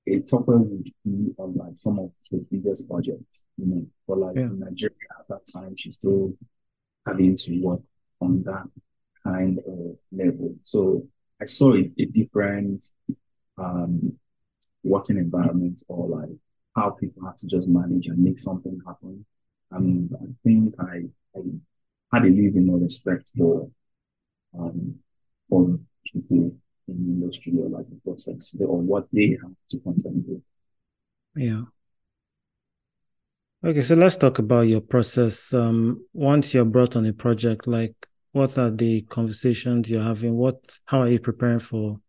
a 0.08 0.20
Tope 0.20 0.48
would 0.48 0.90
be 1.06 1.34
on 1.38 1.56
like 1.56 1.76
some 1.78 2.00
of 2.00 2.12
the 2.32 2.46
biggest 2.52 2.90
projects, 2.90 3.46
you 3.58 3.66
know, 3.66 3.86
but 4.08 4.18
like 4.18 4.36
yeah. 4.36 4.44
in 4.44 4.60
Nigeria 4.60 4.96
at 5.20 5.28
that 5.30 5.46
time, 5.52 5.76
she's 5.78 5.96
still 5.96 6.34
having 7.06 7.36
to 7.36 7.60
work 7.62 7.82
on 8.22 8.44
that 8.44 8.68
kind 9.24 9.60
of 9.60 9.98
level. 10.12 10.56
So 10.64 11.08
I 11.42 11.46
saw 11.46 11.74
a, 11.74 11.92
a 11.98 12.06
different 12.06 12.86
um, 13.58 14.14
working 14.84 15.18
environment 15.18 15.84
or 15.88 16.08
like 16.08 16.30
how 16.76 16.92
people 16.92 17.26
had 17.26 17.38
to 17.38 17.48
just 17.48 17.68
manage 17.68 18.08
and 18.08 18.20
make 18.20 18.40
something 18.40 18.80
happen. 18.86 19.26
And 19.72 20.14
I 20.16 20.26
think 20.44 20.76
I, 20.80 21.04
I 21.38 21.42
had 22.14 22.26
a 22.26 22.30
little 22.30 22.52
bit 22.52 22.64
more 22.64 22.78
respect 22.78 23.32
for 23.38 23.70
um, 24.58 24.96
for 25.50 25.80
people 26.06 26.56
in 26.88 27.06
the 27.06 27.12
industry 27.14 27.54
or 27.58 27.70
like 27.70 27.90
the 27.90 28.00
process 28.04 28.56
or 28.60 28.80
what 28.80 29.08
they 29.12 29.38
have 29.42 29.52
to 29.70 29.80
contend 29.80 30.24
with. 30.28 30.42
Yeah. 31.36 31.64
Okay, 33.66 33.82
so 33.82 33.96
let's 33.96 34.18
talk 34.18 34.40
about 34.40 34.62
your 34.62 34.82
process. 34.82 35.54
Um, 35.54 36.06
once 36.14 36.54
you're 36.54 36.66
brought 36.66 36.96
on 36.96 37.06
a 37.06 37.14
project, 37.14 37.66
like 37.66 37.96
what 38.34 38.58
are 38.58 38.70
the 38.70 39.02
conversations 39.04 39.90
you're 39.90 40.04
having? 40.04 40.36
What, 40.36 40.60
how 40.86 41.02
are 41.02 41.10
you 41.10 41.20
preparing 41.20 41.60
for 41.60 42.00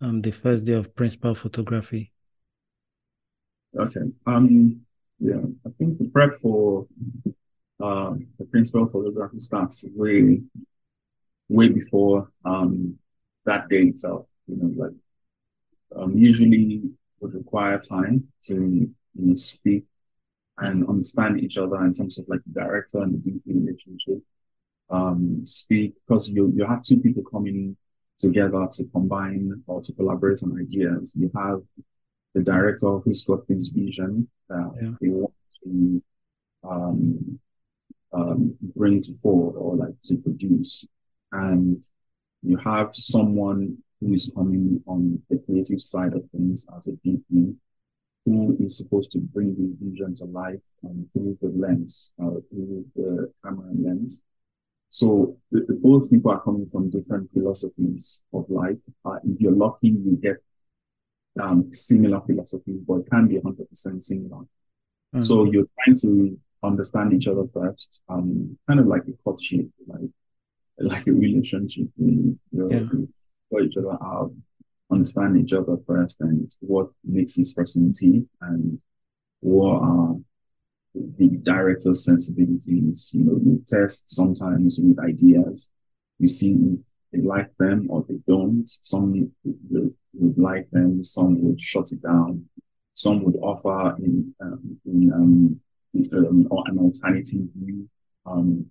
um 0.00 0.20
the 0.22 0.30
first 0.30 0.66
day 0.66 0.74
of 0.74 0.94
principal 0.94 1.34
photography? 1.34 2.12
Okay. 3.78 4.00
Um. 4.26 4.82
Yeah, 5.20 5.40
I 5.66 5.70
think 5.78 5.98
the 5.98 6.04
prep 6.04 6.36
for 6.38 6.86
uh, 7.82 8.14
the 8.38 8.44
principal 8.44 8.86
photography 8.86 9.40
starts 9.40 9.84
way 9.94 10.40
way 11.48 11.68
before 11.68 12.30
um, 12.44 12.98
that 13.48 13.68
day 13.68 13.82
itself. 13.82 14.26
You 14.46 14.56
know, 14.56 14.84
like 14.84 14.96
um, 15.96 16.16
usually 16.16 16.82
would 17.20 17.34
require 17.34 17.78
time 17.78 18.28
to 18.44 18.54
you 18.54 18.94
know 19.14 19.34
speak 19.34 19.84
and 20.58 20.88
understand 20.88 21.40
each 21.40 21.56
other 21.58 21.84
in 21.84 21.92
terms 21.92 22.18
of 22.18 22.26
like 22.28 22.40
the 22.46 22.60
director 22.60 22.98
and 22.98 23.14
the 23.14 23.30
DP 23.30 23.42
relationship. 23.46 24.22
Um, 24.90 25.44
speak 25.44 25.94
because 26.06 26.30
you 26.30 26.52
you 26.56 26.64
have 26.66 26.82
two 26.82 26.98
people 26.98 27.22
coming 27.22 27.76
together 28.18 28.66
to 28.72 28.84
combine 28.92 29.62
or 29.66 29.80
to 29.82 29.92
collaborate 29.92 30.42
on 30.42 30.58
ideas. 30.60 31.14
You 31.18 31.30
have 31.36 31.60
the 32.34 32.42
director 32.42 32.98
who's 32.98 33.24
got 33.24 33.46
this 33.48 33.68
vision 33.68 34.28
that 34.48 34.70
yeah. 34.80 34.90
they 35.00 35.08
want 35.08 35.34
to 35.64 36.02
um, 36.64 38.54
bring 38.74 39.00
to 39.02 39.14
forward 39.16 39.56
or 39.58 39.76
like 39.76 40.00
to 40.04 40.16
produce. 40.16 40.84
And 41.32 41.82
you 42.42 42.56
have 42.58 42.94
someone 42.94 43.78
who 44.00 44.12
is 44.12 44.30
coming 44.34 44.82
on 44.86 45.20
the 45.28 45.38
creative 45.38 45.80
side 45.80 46.14
of 46.14 46.22
things 46.30 46.66
as 46.76 46.86
a 46.86 46.92
DP 47.06 47.54
who 48.24 48.56
is 48.60 48.76
supposed 48.76 49.10
to 49.12 49.18
bring 49.18 49.54
the 49.54 49.74
vision 49.84 50.14
to 50.14 50.24
life 50.26 50.60
um, 50.84 51.04
through 51.12 51.38
the 51.40 51.48
lens, 51.48 52.12
uh, 52.22 52.30
through 52.50 52.84
the 52.94 53.32
camera 53.42 53.70
lens. 53.72 54.22
So 54.90 55.36
the, 55.50 55.60
the, 55.68 55.74
both 55.74 56.10
people 56.10 56.30
are 56.30 56.40
coming 56.40 56.66
from 56.66 56.90
different 56.90 57.30
philosophies 57.32 58.22
of 58.32 58.44
life. 58.48 58.76
Uh, 59.04 59.18
if 59.24 59.40
you're 59.40 59.52
lucky, 59.52 59.88
you 59.88 60.18
get 60.22 60.36
um, 61.40 61.72
similar 61.72 62.20
philosophies, 62.20 62.80
but 62.86 62.96
it 62.96 63.10
can 63.10 63.28
be 63.28 63.36
100% 63.36 64.02
similar. 64.02 64.36
Mm-hmm. 64.36 65.20
So 65.20 65.44
you're 65.44 65.66
trying 65.84 65.96
to 66.02 66.38
understand 66.62 67.12
each 67.12 67.28
other 67.28 67.44
first, 67.52 68.00
um, 68.08 68.58
kind 68.66 68.80
of 68.80 68.86
like 68.86 69.02
a 69.08 69.12
courtship, 69.24 69.66
like 69.86 70.10
like 70.80 71.06
a 71.06 71.12
relationship. 71.12 71.88
You 71.96 72.38
know, 72.52 72.68
yeah. 72.70 72.80
you 72.80 73.08
each 73.64 73.76
other 73.76 73.92
out, 74.02 74.32
understand 74.90 75.38
each 75.38 75.52
other 75.52 75.76
first, 75.86 76.20
and 76.20 76.50
what 76.60 76.88
makes 77.04 77.34
this 77.34 77.54
person 77.54 77.92
tick, 77.92 78.24
and 78.40 78.80
what 79.40 79.82
are 79.82 80.16
the 80.94 81.28
director's 81.42 82.04
sensibilities. 82.04 83.10
You 83.14 83.24
know, 83.24 83.40
you 83.42 83.62
test 83.66 84.10
sometimes 84.10 84.80
with 84.82 84.98
ideas. 84.98 85.70
You 86.18 86.28
see 86.28 86.52
if 86.52 86.78
they 87.12 87.20
like 87.20 87.56
them 87.58 87.86
or 87.90 88.04
they 88.08 88.18
don't. 88.26 88.64
Some 88.66 89.30
would, 89.44 89.94
would 90.14 90.38
like 90.38 90.68
them, 90.70 91.04
some 91.04 91.42
would 91.42 91.60
shut 91.60 91.92
it 91.92 92.02
down. 92.02 92.46
Some 92.94 93.22
would 93.24 93.36
offer 93.36 93.96
in, 94.02 94.34
um, 94.40 94.80
in 94.84 95.12
um, 95.12 95.60
um, 96.12 96.48
an 96.66 96.78
alternative 96.78 97.46
view 97.54 97.88
um, 98.26 98.66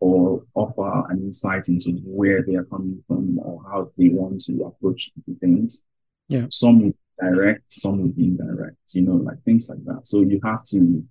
or 0.00 0.42
offer 0.54 1.10
an 1.10 1.18
insight 1.18 1.68
into 1.68 1.92
where 2.04 2.42
they 2.42 2.54
are 2.54 2.64
coming 2.64 3.02
from 3.06 3.38
or 3.38 3.62
how 3.70 3.90
they 3.96 4.08
want 4.08 4.40
to 4.42 4.64
approach 4.64 5.10
things. 5.40 5.82
Yeah. 6.28 6.46
Some 6.50 6.82
would 6.82 6.94
direct, 7.18 7.72
some 7.72 8.02
would 8.02 8.16
be 8.16 8.24
indirect, 8.24 8.76
you 8.94 9.02
know, 9.02 9.14
like 9.14 9.42
things 9.44 9.70
like 9.70 9.84
that. 9.84 10.06
So 10.06 10.20
you 10.20 10.40
have 10.44 10.64
to 10.64 11.04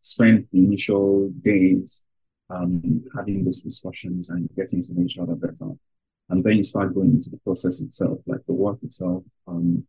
spend 0.00 0.46
the 0.52 0.58
initial 0.58 1.30
days 1.42 2.04
um, 2.50 3.04
having 3.16 3.44
those 3.44 3.60
discussions 3.60 4.30
and 4.30 4.48
getting 4.56 4.82
to 4.82 4.94
know 4.94 5.04
each 5.04 5.18
other 5.18 5.34
better. 5.34 5.70
And 6.28 6.42
then 6.42 6.56
you 6.56 6.64
start 6.64 6.94
going 6.94 7.12
into 7.12 7.30
the 7.30 7.38
process 7.38 7.80
itself, 7.80 8.18
like 8.26 8.44
the 8.46 8.52
work 8.52 8.78
itself, 8.82 9.22
um, 9.46 9.86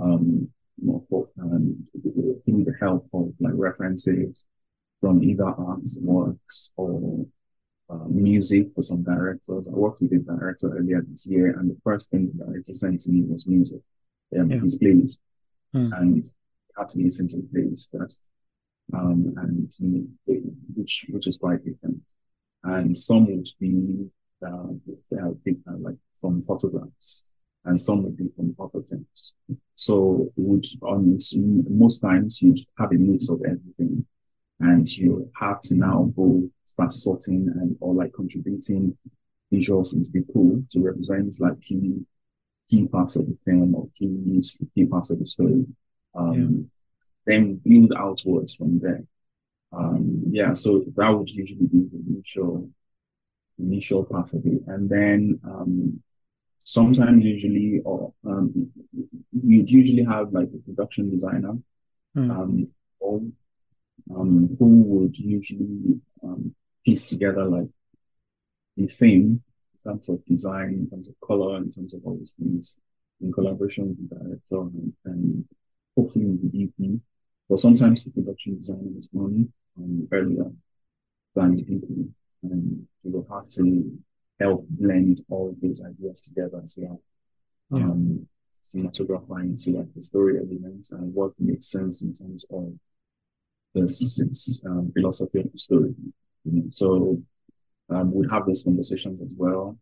um, 0.00 0.48
more 0.82 1.02
for, 1.08 1.28
um, 1.40 1.86
through 2.02 2.64
the 2.64 2.74
help 2.80 3.08
of 3.12 3.32
like 3.40 3.52
references 3.54 4.46
from 5.00 5.22
either 5.22 5.46
arts 5.46 5.98
works 6.00 6.70
or 6.76 7.26
uh, 7.90 8.08
music 8.08 8.68
for 8.74 8.82
some 8.82 9.02
directors. 9.02 9.68
I 9.68 9.72
worked 9.72 10.00
with 10.00 10.12
a 10.12 10.18
director 10.18 10.76
earlier 10.76 11.02
this 11.06 11.26
year, 11.26 11.58
and 11.58 11.70
the 11.70 11.76
first 11.84 12.10
thing 12.10 12.30
the 12.34 12.44
director 12.44 12.72
sent 12.72 13.00
to 13.00 13.10
me 13.10 13.22
was 13.22 13.46
music, 13.46 13.80
um, 14.38 14.50
yeah. 14.50 14.60
his 14.60 14.78
playlist, 14.78 15.18
mm. 15.74 15.90
and 15.98 16.24
I 16.76 16.80
had 16.80 16.88
to 16.88 16.98
listen 16.98 17.26
to 17.28 17.36
the 17.36 17.48
playlist 17.54 17.88
first, 17.92 18.30
um, 18.92 19.34
and 19.36 19.70
you 19.78 20.08
know, 20.26 20.40
which 20.74 21.06
which 21.10 21.26
is 21.26 21.36
quite 21.36 21.64
different. 21.64 22.00
And 22.62 22.96
some 22.96 23.26
would 23.26 23.46
be 23.60 24.08
uh, 24.44 24.72
uh, 25.20 25.76
like 25.78 25.96
from 26.20 26.42
photographs, 26.42 27.24
and 27.64 27.80
some 27.80 28.02
would 28.04 28.16
be 28.16 28.30
from 28.34 28.54
photo 28.54 28.80
things. 28.82 29.34
So 29.74 30.32
would 30.36 30.64
on 30.82 31.18
most 31.68 31.98
times 32.00 32.40
you'd 32.40 32.58
have 32.78 32.92
a 32.92 32.94
mix 32.94 33.28
of 33.28 33.42
everything 33.44 34.06
and 34.60 34.88
you 34.96 35.30
have 35.38 35.60
to 35.60 35.74
now 35.74 36.10
go 36.16 36.48
start 36.64 36.92
sorting 36.92 37.48
and 37.60 37.76
or 37.80 37.94
like 37.94 38.12
contributing 38.12 38.96
visuals 39.52 39.94
into 39.94 40.10
the 40.12 40.20
pool 40.32 40.62
to 40.70 40.80
represent 40.80 41.36
like 41.40 41.60
key 41.60 42.04
key 42.68 42.86
parts 42.86 43.16
of 43.16 43.26
the 43.26 43.36
film 43.44 43.74
or 43.74 43.88
key 43.96 44.42
key 44.74 44.86
parts 44.86 45.10
of 45.10 45.18
the 45.18 45.26
story. 45.26 45.66
Um, 46.14 46.32
yeah. 47.26 47.34
then 47.34 47.60
build 47.64 47.92
outwards 47.96 48.54
from 48.54 48.78
there. 48.78 49.02
Um, 49.72 50.22
yeah, 50.30 50.52
so 50.52 50.84
that 50.96 51.08
would 51.08 51.28
usually 51.28 51.66
be 51.66 51.88
the 51.90 52.14
initial 52.14 52.70
initial 53.58 54.04
part 54.04 54.32
of 54.34 54.46
it. 54.46 54.62
And 54.66 54.88
then 54.88 55.40
um, 55.44 56.02
sometimes 56.62 57.24
usually 57.24 57.80
or 57.84 58.12
um, 58.26 58.70
you'd 59.32 59.70
usually 59.70 60.04
have 60.04 60.32
like 60.32 60.48
a 60.54 60.58
production 60.58 61.10
designer 61.10 61.58
mm. 62.16 62.30
um, 62.30 62.68
um, 64.14 64.56
who 64.58 64.82
would 64.82 65.16
usually 65.16 66.00
um, 66.22 66.54
piece 66.84 67.06
together 67.06 67.44
like 67.44 67.68
the 68.76 68.86
theme 68.86 69.42
in 69.74 69.90
terms 69.90 70.08
of 70.08 70.24
design, 70.26 70.70
in 70.70 70.90
terms 70.90 71.08
of 71.08 71.14
color, 71.26 71.56
in 71.56 71.70
terms 71.70 71.94
of 71.94 72.00
all 72.04 72.16
these 72.16 72.34
things, 72.38 72.76
in 73.20 73.32
collaboration 73.32 73.88
with 73.88 74.08
the 74.08 74.16
director 74.16 74.60
and, 74.60 74.92
and 75.04 75.44
hopefully 75.96 76.26
with 76.26 76.52
the 76.52 76.58
DP. 76.58 77.00
But 77.48 77.58
sometimes 77.58 78.04
the 78.04 78.10
production 78.10 78.56
designer 78.56 78.98
is 78.98 79.08
on 79.14 79.52
um, 79.78 80.08
earlier 80.12 80.50
than 81.34 81.56
the 81.56 82.08
and 82.42 82.86
you 83.02 83.10
will 83.10 83.26
have 83.30 83.48
to 83.48 83.98
help 84.40 84.66
blend 84.68 85.20
all 85.28 85.54
those 85.62 85.80
ideas 85.80 86.20
together 86.20 86.60
as 86.62 86.76
well. 86.78 87.00
Yeah. 87.70 87.84
Um, 87.84 88.28
cinematographer 88.62 89.42
into 89.42 89.78
like 89.78 89.92
the 89.94 90.00
story 90.00 90.38
elements 90.38 90.92
and 90.92 91.12
what 91.14 91.32
makes 91.38 91.66
sense 91.70 92.02
in 92.02 92.12
terms 92.12 92.46
of 92.50 92.72
this 93.74 94.62
um, 94.66 94.92
philosophy 94.92 95.40
of 95.40 95.50
the 95.50 95.58
story. 95.58 95.94
So 96.70 97.18
um, 97.90 98.12
we'd 98.12 98.30
have 98.30 98.46
those 98.46 98.62
conversations 98.62 99.20
as 99.20 99.34
well, 99.36 99.76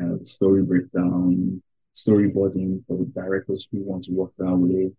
uh, 0.00 0.22
story 0.24 0.62
breakdown, 0.62 1.62
storyboarding 1.94 2.84
for 2.86 2.96
the 2.98 3.04
directors 3.14 3.68
who 3.70 3.78
want 3.80 4.04
to 4.04 4.12
work 4.12 4.32
that 4.38 4.54
way, 4.54 4.90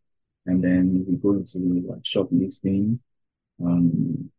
and 0.45 0.63
then 0.63 1.05
we 1.07 1.15
go 1.17 1.31
into 1.31 1.59
like 1.87 2.05
shot 2.05 2.31
listing 2.31 2.99
um, 3.63 4.29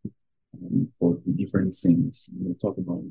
um, 0.54 0.88
for 0.98 1.18
the 1.26 1.32
different 1.32 1.74
scenes. 1.74 2.30
We 2.40 2.54
talk 2.54 2.76
about 2.78 3.02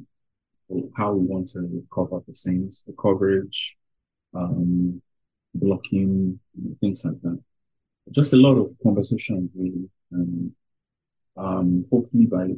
how 0.96 1.14
we 1.14 1.26
want 1.26 1.48
to 1.50 1.86
cover 1.94 2.22
the 2.26 2.34
scenes, 2.34 2.84
the 2.88 2.94
coverage, 2.94 3.76
um, 4.34 5.02
blocking, 5.54 6.40
things 6.80 7.04
like 7.06 7.22
that. 7.22 7.40
Just 8.12 8.34
a 8.34 8.38
lot 8.38 8.56
of 8.56 8.76
conversations 8.82 9.50
really. 9.56 9.90
Um, 10.14 10.56
um, 11.38 11.86
hopefully 11.92 12.26
by 12.26 12.50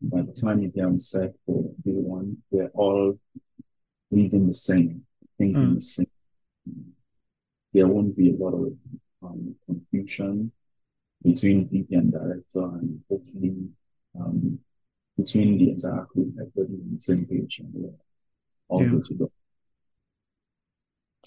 by 0.00 0.22
the 0.22 0.32
time 0.32 0.62
you 0.62 0.68
get 0.68 0.84
on 0.84 1.00
set 1.00 1.32
for 1.44 1.62
day 1.84 1.92
one, 1.92 2.38
we're 2.50 2.70
all 2.74 3.18
reading 4.10 4.46
the 4.46 4.54
same, 4.54 5.04
thinking 5.38 5.62
mm. 5.62 5.74
the 5.74 5.80
same. 5.80 6.06
There 7.72 7.88
won't 7.88 8.16
be 8.16 8.30
a 8.30 8.36
lot 8.36 8.54
of 8.54 8.72
um, 9.22 9.56
confusion 9.66 10.52
between 11.22 11.68
DP 11.68 11.86
and 11.92 12.12
director, 12.12 12.62
and 12.62 13.00
hopefully 13.08 13.54
um, 14.18 14.58
between 15.16 15.58
the 15.58 15.70
entire 15.70 16.04
crew, 16.04 16.32
everybody 16.40 16.74
on 16.74 16.90
the 16.94 17.00
same 17.00 17.26
page, 17.26 17.60
and 17.60 17.70
we're 17.72 17.90
all 18.68 18.82
yeah. 18.82 18.90
good 18.90 19.04
to 19.04 19.14
go. 19.14 19.32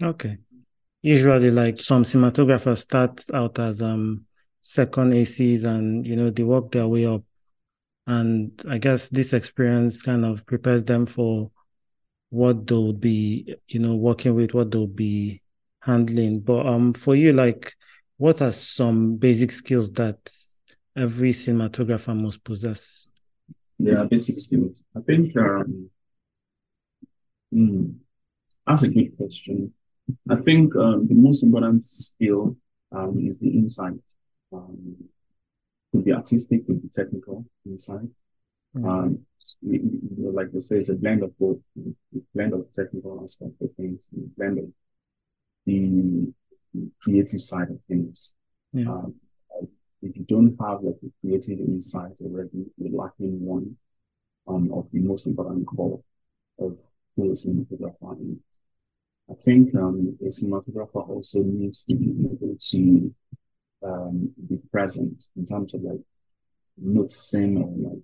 Okay. 0.01 0.37
Usually, 1.01 1.51
like 1.51 1.79
some 1.79 2.03
cinematographers 2.03 2.79
start 2.79 3.23
out 3.33 3.59
as 3.59 3.81
um 3.81 4.25
second 4.65 5.13
ACs 5.13 5.63
and 5.63 6.07
you 6.07 6.15
know 6.15 6.31
they 6.31 6.41
work 6.41 6.71
their 6.71 6.87
way 6.87 7.05
up. 7.05 7.21
And 8.07 8.59
I 8.67 8.79
guess 8.79 9.09
this 9.09 9.31
experience 9.33 10.01
kind 10.01 10.25
of 10.25 10.45
prepares 10.45 10.83
them 10.83 11.05
for 11.05 11.51
what 12.29 12.65
they'll 12.65 12.93
be, 12.93 13.55
you 13.67 13.79
know, 13.79 13.95
working 13.95 14.33
with, 14.33 14.53
what 14.55 14.71
they'll 14.71 14.87
be 14.87 15.43
handling. 15.81 16.39
But 16.39 16.65
um 16.65 16.93
for 16.93 17.15
you, 17.15 17.31
like 17.31 17.73
what 18.17 18.41
are 18.41 18.51
some 18.51 19.17
basic 19.17 19.51
skills 19.51 19.91
that 19.93 20.17
every 20.95 21.31
cinematographer 21.31 22.19
must 22.19 22.43
possess? 22.43 23.07
Yeah, 23.77 24.03
basic 24.05 24.39
skills. 24.39 24.83
I 24.97 25.01
think 25.01 25.37
um 25.37 25.91
hmm, 27.51 27.85
that's 28.65 28.81
a 28.81 28.87
good 28.87 29.15
question. 29.15 29.73
I 30.29 30.37
think 30.37 30.75
um, 30.75 31.07
the 31.07 31.15
most 31.15 31.43
important 31.43 31.83
skill 31.83 32.55
um, 32.91 33.19
is 33.27 33.37
the 33.39 33.49
insight 33.49 33.93
um, 34.53 34.95
could 35.91 36.05
be 36.05 36.13
artistic, 36.13 36.65
could 36.65 36.81
be 36.81 36.89
technical 36.89 37.45
inside. 37.65 38.09
Mm-hmm. 38.75 38.89
Um, 38.89 39.19
you 39.61 39.99
know, 40.17 40.31
like 40.31 40.51
they 40.51 40.59
say, 40.59 40.77
it's 40.77 40.89
a 40.89 40.95
blend 40.95 41.23
of 41.23 41.37
both, 41.37 41.57
a 41.77 42.19
blend 42.33 42.53
of 42.53 42.71
technical 42.71 43.21
aspect 43.23 43.53
of 43.61 43.69
things, 43.75 44.07
a 44.15 44.19
blend 44.37 44.59
of 44.59 44.65
the 45.65 46.33
creative 47.01 47.41
side 47.41 47.69
of 47.69 47.81
things. 47.83 48.33
Yeah. 48.73 48.89
Um, 48.89 49.15
if 50.01 50.15
you 50.15 50.23
don't 50.23 50.55
have 50.59 50.83
like 50.83 50.97
a 51.03 51.11
creative 51.21 51.59
insight 51.59 52.17
already, 52.21 52.65
you're 52.77 52.91
lacking 52.91 53.43
one 53.43 53.77
um, 54.47 54.71
of 54.73 54.89
the 54.91 54.99
most 54.99 55.25
important 55.25 55.65
core 55.65 56.01
of 56.59 56.77
who 57.15 57.29
a 57.29 57.33
cinematographer 57.33 58.19
is. 58.21 58.37
I 59.29 59.33
think 59.43 59.73
um, 59.75 60.17
a 60.21 60.25
cinematographer 60.25 61.09
also 61.09 61.39
needs 61.41 61.83
to 61.85 61.95
be 61.95 62.09
able 62.09 62.55
to 62.59 63.15
um, 63.85 64.31
be 64.49 64.57
present 64.71 65.29
in 65.37 65.45
terms 65.45 65.73
of 65.73 65.81
like 65.81 66.01
noticing 66.77 67.57
or 67.57 67.91
like 67.91 68.01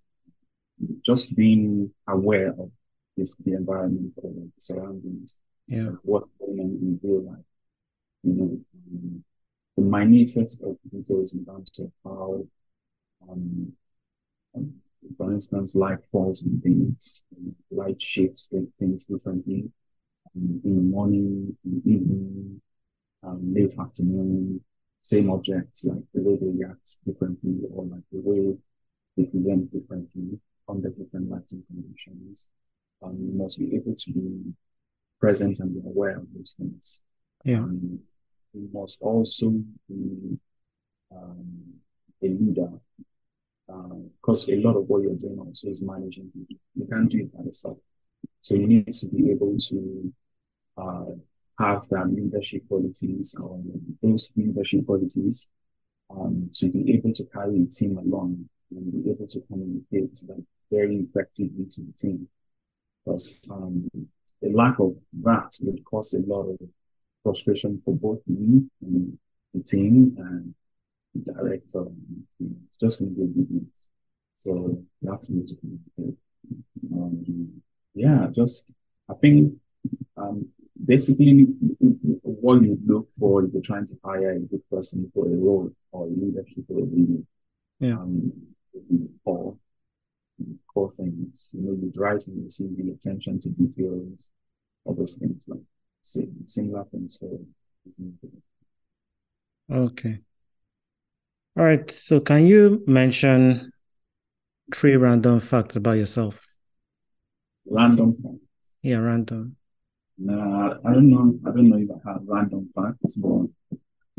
just 1.06 1.36
being 1.36 1.92
aware 2.08 2.50
of 2.50 2.72
this, 3.18 3.36
the 3.46 3.54
environment 3.54 4.14
or 4.18 4.32
the 4.32 4.50
surroundings, 4.58 5.36
Yeah. 5.68 5.90
like 5.90 6.00
what's 6.04 6.28
going 6.40 6.60
on 6.60 6.70
in 6.82 7.00
real 7.04 7.24
life. 7.24 7.46
You 8.24 8.34
know, 8.34 8.60
um, 8.94 9.24
the 9.78 9.84
minutest 9.84 10.62
of 10.62 10.78
details 10.92 11.34
in 11.34 11.46
terms 11.46 11.72
of 11.80 11.92
how, 12.04 12.46
um, 13.30 13.74
um, 14.56 14.74
for 15.18 15.32
instance, 15.32 15.76
light 15.76 16.00
falls 16.12 16.44
on 16.44 16.62
things, 16.62 17.24
light 17.72 18.02
shapes 18.02 18.48
things 18.80 19.06
differently. 19.06 19.72
Um, 20.36 20.62
in 20.64 20.76
the 20.76 20.82
morning, 20.82 21.58
in 21.66 21.82
the 21.84 21.92
evening, 21.92 22.62
um, 23.24 23.54
late 23.54 23.74
afternoon, 23.78 24.62
same 25.02 25.30
objects, 25.30 25.86
like 25.86 26.04
the 26.14 26.22
way 26.22 26.38
they 26.40 26.48
react 26.48 26.98
differently, 27.06 27.56
or 27.74 27.86
like 27.86 28.04
the 28.12 28.22
way 28.22 28.56
they 29.18 29.26
present 29.26 29.72
differently 29.72 30.40
under 30.70 30.90
different 30.90 31.30
lighting 31.30 31.64
conditions. 31.68 32.48
Um, 33.04 33.18
you 33.20 33.34
must 33.34 33.58
be 33.58 33.76
able 33.76 33.96
to 33.96 34.12
be 34.12 34.54
present 35.20 35.60
and 35.60 35.74
be 35.74 35.88
aware 35.88 36.18
of 36.18 36.28
those 36.36 36.56
things. 36.58 37.02
Yeah. 37.44 37.58
Um, 37.58 38.00
you 38.54 38.70
must 38.72 39.02
also 39.02 39.50
be 39.90 40.38
um, 41.12 41.74
a 42.22 42.28
leader 42.28 42.70
because 44.22 44.50
a 44.50 44.56
lot 44.58 44.76
of 44.76 44.88
what 44.88 45.02
you're 45.02 45.16
doing 45.16 45.40
also 45.40 45.70
is 45.70 45.82
managing 45.82 46.30
people. 46.34 46.58
You 46.76 46.88
can't 46.92 47.10
do 47.10 47.20
it 47.20 47.36
by 47.36 47.44
yourself. 47.44 47.78
So 48.42 48.56
you 48.56 48.68
need 48.68 48.92
to 48.92 49.08
be 49.08 49.32
able 49.32 49.56
to 49.58 50.14
uh, 50.78 51.06
have 51.62 51.88
that 51.90 52.08
leadership 52.12 52.68
qualities 52.68 53.36
or 53.40 53.60
those 54.02 54.32
leadership 54.36 54.86
qualities 54.86 55.48
um, 56.10 56.50
to 56.54 56.70
be 56.70 56.94
able 56.94 57.14
to 57.14 57.24
carry 57.26 57.62
a 57.62 57.66
team 57.66 57.98
along 57.98 58.50
and 58.72 59.04
be 59.04 59.12
able 59.12 59.28
to 59.28 59.40
communicate 59.42 60.22
like 60.28 60.46
very 60.72 60.98
effectively 60.98 61.66
to 61.70 61.82
the 61.82 61.94
team. 61.94 62.28
Because 63.06 63.48
um, 63.52 63.90
the 64.42 64.50
lack 64.50 64.80
of 64.80 64.96
that 65.24 65.52
would 65.62 65.84
cause 65.86 66.14
a 66.14 66.20
lot 66.20 66.48
of 66.50 66.58
frustration 67.24 67.82
for 67.86 67.96
both 67.96 68.22
me 68.28 68.64
and 68.82 69.18
the 69.54 69.64
team 69.64 70.16
and 70.18 70.54
the 71.14 71.34
director. 71.34 71.86
It's 72.40 72.78
just 72.80 73.00
going 73.00 73.16
to 73.16 73.22
be 73.22 73.42
a 73.42 73.54
mess. 73.54 73.90
So 74.36 74.84
to 75.04 75.32
be 75.32 75.48
to 75.48 75.56
communicate. 75.56 76.18
Um, 76.92 77.62
yeah, 77.94 78.28
just 78.32 78.66
I 79.10 79.14
think 79.16 79.54
um, 80.18 80.48
basically 80.86 81.46
what 82.24 82.64
you 82.64 82.78
look 82.86 83.08
for 83.18 83.44
if 83.44 83.54
you're 83.54 83.62
trying 83.62 83.86
to 83.86 83.96
hire 84.04 84.32
a 84.32 84.40
good 84.40 84.68
person 84.70 85.12
for 85.14 85.26
a 85.26 85.30
role 85.30 85.72
or 85.92 86.08
leadership 86.08 86.64
or 86.70 86.80
a 86.80 86.84
leader. 86.84 87.24
Yeah. 87.80 87.94
Um, 87.94 88.32
or 89.26 89.56
core 90.74 90.94
things. 90.98 91.50
You 91.54 91.62
know, 91.62 91.72
you 91.72 91.92
write 91.96 92.26
and 92.28 92.44
you 92.44 92.50
see 92.50 92.68
the 92.78 92.92
attention 92.92 93.40
to 93.42 93.50
details, 93.50 94.30
all 94.86 94.96
those 94.96 95.16
things 95.16 95.46
like 95.48 95.60
similar 96.02 96.86
things 96.86 97.18
for 97.18 97.30
Okay. 99.72 100.20
All 101.58 101.64
right. 101.64 101.90
So 101.90 102.20
can 102.20 102.46
you 102.46 102.84
mention 102.88 103.72
three 104.74 104.96
random 104.96 105.40
facts 105.40 105.76
about 105.76 105.94
yourself? 105.94 106.46
Random. 107.66 108.40
Yeah, 108.82 108.98
random. 108.98 109.58
Nah, 110.24 110.76
I 110.86 110.94
don't 110.94 111.10
know. 111.10 111.40
I 111.48 111.50
don't 111.50 111.70
know 111.70 111.78
if 111.78 111.90
I 111.90 112.12
have 112.12 112.22
random 112.26 112.70
facts, 112.76 113.16
but 113.16 113.48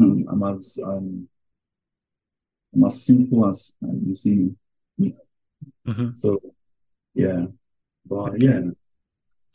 um, 0.00 0.26
I'm 0.28 0.42
as 0.42 0.80
um 0.84 1.28
I'm 2.74 2.84
as 2.84 3.06
simple 3.06 3.48
as 3.48 3.74
uh, 3.84 3.92
you 4.04 4.14
see. 4.14 4.50
Mm-hmm. 5.00 6.08
So 6.14 6.42
yeah, 7.14 7.46
but 8.04 8.40
yeah. 8.40 8.62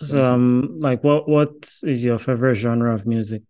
So 0.02 0.24
um, 0.24 0.80
like, 0.80 1.04
what 1.04 1.28
what 1.28 1.70
is 1.84 2.02
your 2.02 2.18
favorite 2.18 2.56
genre 2.56 2.94
of 2.94 3.06
music? 3.06 3.44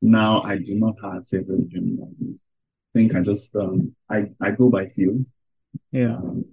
Now 0.00 0.42
I 0.42 0.58
do 0.58 0.76
not 0.76 0.94
have 1.02 1.26
favorite 1.26 1.72
genre 1.72 2.04
of 2.04 2.20
music. 2.20 2.44
I 2.88 2.92
think 2.92 3.16
I 3.16 3.20
just 3.20 3.56
um 3.56 3.96
I 4.08 4.30
I 4.40 4.52
go 4.52 4.70
by 4.70 4.90
feel. 4.90 5.24
Yeah. 5.90 6.18
Um, 6.18 6.44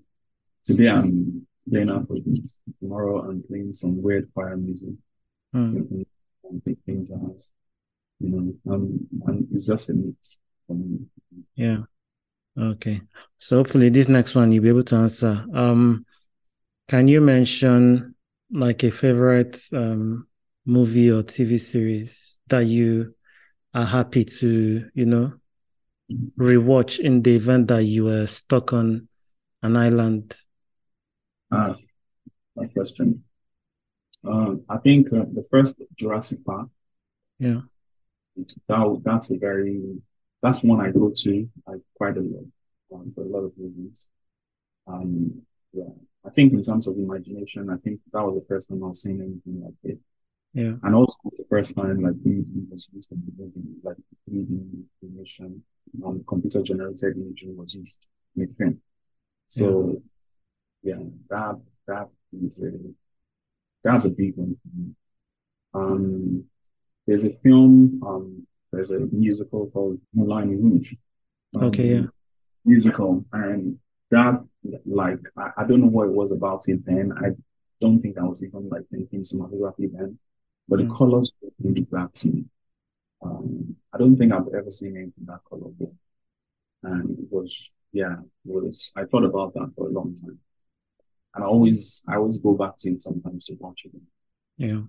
today 0.64 0.90
I'm 0.90 1.46
playing 1.70 1.90
Afrobeats. 1.90 2.58
Tomorrow 2.80 3.30
I'm 3.30 3.44
playing 3.44 3.74
some 3.74 4.02
weird 4.02 4.34
choir 4.34 4.58
music. 4.58 4.96
Something 5.54 6.06
big 6.66 6.78
things 6.86 7.10
jazz. 7.10 7.50
You 8.20 8.30
know, 8.30 8.74
um, 8.74 9.08
and 9.28 9.48
it's 9.52 9.68
just 9.68 9.90
a 9.90 9.94
mix 9.94 10.38
for 10.68 10.76
me. 10.76 11.00
Yeah. 11.56 11.84
Okay. 12.58 13.02
So 13.38 13.58
hopefully 13.58 13.90
this 13.90 14.08
next 14.08 14.36
one 14.36 14.52
you'll 14.52 14.64
be 14.64 14.70
able 14.70 14.84
to 14.84 14.96
answer. 14.96 15.46
Um, 15.54 16.06
can 16.88 17.08
you 17.08 17.22
mention 17.22 18.16
like 18.52 18.84
a 18.84 18.92
favorite 18.92 19.62
um 19.74 20.28
movie 20.66 21.12
or 21.12 21.24
TV 21.24 21.58
series 21.58 22.40
that 22.48 22.66
you 22.66 23.16
are 23.74 23.86
happy 23.86 24.26
to, 24.26 24.90
you 24.94 25.06
know, 25.06 25.34
rewatch 26.38 27.00
in 27.00 27.22
the 27.22 27.36
event 27.36 27.68
that 27.70 27.84
you 27.84 28.06
were 28.06 28.28
stuck 28.28 28.74
on 28.74 29.08
an 29.64 29.76
island? 29.78 30.36
Ah, 31.52 31.76
that 32.56 32.74
question. 32.74 33.24
Um, 34.24 34.64
I 34.70 34.78
think 34.78 35.08
uh, 35.08 35.26
the 35.34 35.46
first 35.50 35.82
Jurassic 35.96 36.46
Park. 36.46 36.70
Yeah. 37.40 37.62
That 38.68 39.02
that's 39.04 39.32
a 39.32 39.38
very 39.38 40.02
that's 40.42 40.64
one 40.64 40.82
I 40.82 40.92
go 40.92 41.12
to 41.14 41.50
like 41.68 41.82
quite 41.96 42.18
a 42.18 42.22
lot 42.22 42.46
um, 42.94 43.12
for 43.14 43.24
a 43.24 43.28
lot 43.28 43.44
of 43.46 43.52
reasons. 43.58 44.08
Um, 44.88 45.42
yeah, 45.74 45.90
I 46.26 46.30
think 46.30 46.54
in 46.54 46.62
terms 46.62 46.88
of 46.88 46.98
imagination, 46.98 47.70
I 47.70 47.78
think 47.78 48.00
that 48.12 48.24
was 48.24 48.36
the 48.36 48.46
first 48.48 48.70
time 48.70 48.84
I 48.84 48.88
was 48.88 49.02
seeing 49.02 49.22
anything 49.22 49.64
like 49.64 49.74
it. 49.84 50.00
Yeah. 50.54 50.74
And 50.84 50.96
also 50.96 51.16
it's 51.26 51.38
the 51.38 51.46
first 51.50 51.76
time 51.76 52.02
like 52.02 52.14
3D 52.14 52.70
was 52.70 52.90
used 52.92 53.12
in 53.12 53.24
the 53.26 53.44
movie, 53.44 53.70
like 53.84 53.98
3D 54.30 54.84
animation, 55.04 55.64
um, 56.06 56.24
computer 56.28 56.62
generated 56.62 57.16
imagery 57.16 57.54
was 57.54 57.74
used 57.74 58.08
in 58.36 58.48
the 58.48 58.54
film. 58.56 58.82
So 59.48 60.02
yeah, 60.84 60.96
yeah 60.96 61.04
that 61.30 61.56
that 61.88 62.10
is 62.46 62.62
a 62.62 62.72
that's 63.84 64.06
a 64.06 64.10
big 64.10 64.36
one 64.36 64.58
for 64.62 64.78
me. 64.78 64.96
Um, 65.74 66.46
there's 67.08 67.24
a 67.24 67.30
film, 67.30 68.02
um, 68.06 68.48
there's 68.72 68.92
a 68.92 69.00
musical 69.00 69.68
called 69.68 70.00
Moulin 70.14 70.62
Rouge. 70.62 70.94
Um, 71.56 71.64
okay, 71.66 71.88
yeah. 71.96 72.06
Musical, 72.64 73.26
and 73.34 73.80
that, 74.12 74.44
like, 74.86 75.20
I, 75.38 75.52
I 75.58 75.64
don't 75.66 75.82
know 75.82 75.88
what 75.88 76.08
it 76.08 76.14
was 76.14 76.32
about 76.32 76.62
it 76.68 76.86
then. 76.86 77.12
I 77.18 77.30
don't 77.80 78.00
think 78.02 78.18
I 78.18 78.24
was 78.24 78.44
even 78.44 78.70
like 78.70 78.84
thinking 78.92 79.22
cinematography 79.22 79.92
then, 79.92 80.20
but 80.68 80.80
Mm. 80.80 80.88
the 80.90 80.96
colors 80.96 81.32
really 81.64 81.82
grabbed 81.82 82.16
to 82.18 82.28
me. 82.30 82.46
Um, 83.24 83.76
I 83.94 83.98
don't 83.98 84.16
think 84.18 84.32
I've 84.32 84.48
ever 84.54 84.70
seen 84.70 84.96
anything 84.96 85.26
that 85.26 85.40
colorful, 85.50 85.96
and 86.84 87.18
it 87.20 87.28
was, 87.32 87.72
yeah, 87.92 88.14
it 88.20 88.52
was. 88.52 88.92
I 88.96 89.06
thought 89.06 89.26
about 89.26 89.54
that 89.56 89.72
for 89.76 89.88
a 89.88 89.92
long 89.92 90.16
time, 90.16 90.40
and 91.36 91.44
I 91.44 91.48
always, 91.48 92.04
I 92.08 92.16
always 92.16 92.38
go 92.38 92.54
back 92.54 92.76
to 92.80 92.92
it 92.92 93.02
sometimes 93.02 93.46
to 93.46 93.56
watch 93.60 93.82
it. 93.86 93.92
Yeah. 94.58 94.82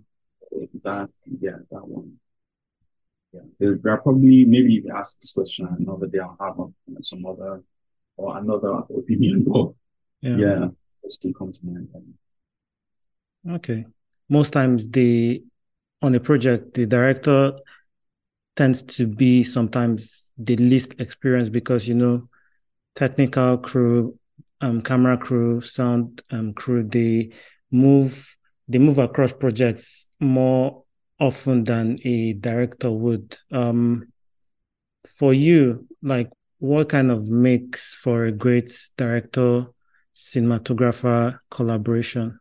That, 0.85 1.09
yeah, 1.41 1.59
that 1.71 1.87
one. 1.87 2.19
Yeah, 3.33 3.41
there, 3.59 3.79
there 3.83 3.93
are 3.95 4.01
probably 4.01 4.45
maybe 4.45 4.77
if 4.77 4.85
you 4.85 4.95
ask 4.95 5.19
this 5.19 5.33
question 5.33 5.67
another 5.79 6.07
day, 6.07 6.19
I'll 6.19 6.37
have 6.41 6.61
um, 6.61 6.75
some 7.01 7.25
other 7.25 7.63
or 8.17 8.37
another 8.39 8.73
opinion, 8.97 9.45
but 9.49 9.73
Yeah. 10.21 10.37
yeah, 10.37 10.69
still 11.09 11.33
come 11.33 11.53
to 11.53 11.61
mind. 11.67 11.89
Okay. 13.49 13.87
Most 14.29 14.53
times 14.53 14.89
the 14.89 15.43
on 16.03 16.15
a 16.15 16.21
project, 16.21 16.75
the 16.75 16.87
director 16.87 17.53
tends 18.57 18.83
to 18.83 19.07
be 19.07 19.45
sometimes 19.45 20.33
the 20.37 20.57
least 20.57 20.95
experienced 20.99 21.53
because 21.53 21.89
you 21.89 21.95
know, 21.95 22.29
technical 22.95 23.59
crew, 23.59 24.19
um, 24.63 24.81
camera 24.81 25.19
crew, 25.19 25.61
sound 25.61 26.23
um, 26.31 26.55
crew, 26.55 26.83
they 26.85 27.31
move 27.71 28.37
they 28.69 28.79
move 28.79 28.99
across 28.99 29.33
projects 29.33 30.09
more 30.21 30.85
often 31.19 31.65
than 31.65 31.99
a 32.05 32.33
director 32.35 32.91
would. 32.91 33.37
Um, 33.51 34.13
for 35.19 35.35
you, 35.35 35.87
like 36.03 36.31
what 36.59 36.89
kind 36.89 37.11
of 37.11 37.29
makes 37.29 37.95
for 37.95 38.25
a 38.25 38.33
great 38.33 38.73
director 38.97 39.67
cinematographer 40.15 41.41
collaboration? 41.51 42.39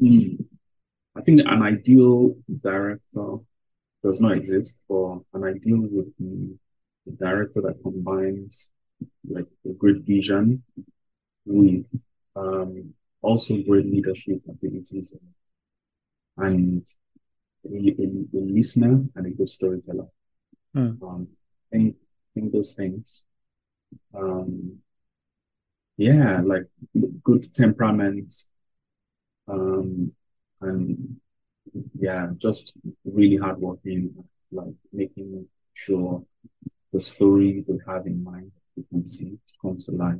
Mm. 0.00 0.44
I 1.16 1.20
think 1.22 1.40
an 1.40 1.62
ideal 1.62 2.36
director 2.62 3.36
does 4.02 4.20
not 4.20 4.32
exist, 4.32 4.76
but 4.88 5.20
an 5.34 5.44
ideal 5.44 5.80
would 5.90 6.12
be 6.18 6.54
a 7.08 7.10
director 7.12 7.62
that 7.62 7.82
combines 7.82 8.70
like 9.28 9.46
a 9.68 9.72
great 9.72 10.02
vision 10.02 10.62
with 11.44 11.84
um, 12.36 12.94
also 13.20 13.56
great 13.62 13.86
leadership 13.86 14.40
abilities 14.48 15.12
and 16.36 16.86
a, 17.64 17.76
a, 17.76 18.38
a 18.38 18.40
listener 18.40 19.04
and 19.14 19.26
a 19.26 19.30
good 19.30 19.48
storyteller. 19.48 20.06
Hmm. 20.74 20.92
Um, 21.02 21.28
think, 21.70 21.96
think 22.34 22.52
those 22.52 22.72
things 22.72 23.24
um, 24.14 24.78
yeah, 25.96 26.40
like 26.44 26.66
good 27.22 27.42
temperament, 27.54 28.32
um, 29.48 30.12
and 30.60 31.16
yeah, 31.98 32.28
just 32.38 32.74
really 33.04 33.36
hardworking, 33.36 34.14
like 34.50 34.74
making 34.92 35.46
sure 35.74 36.22
the 36.92 37.00
story 37.00 37.64
they 37.66 37.78
have 37.86 38.06
in 38.06 38.22
mind, 38.24 38.52
you 38.76 38.84
can 38.90 39.04
see 39.06 39.26
it 39.26 39.52
comes 39.60 39.86
to 39.86 39.92
life. 39.92 40.18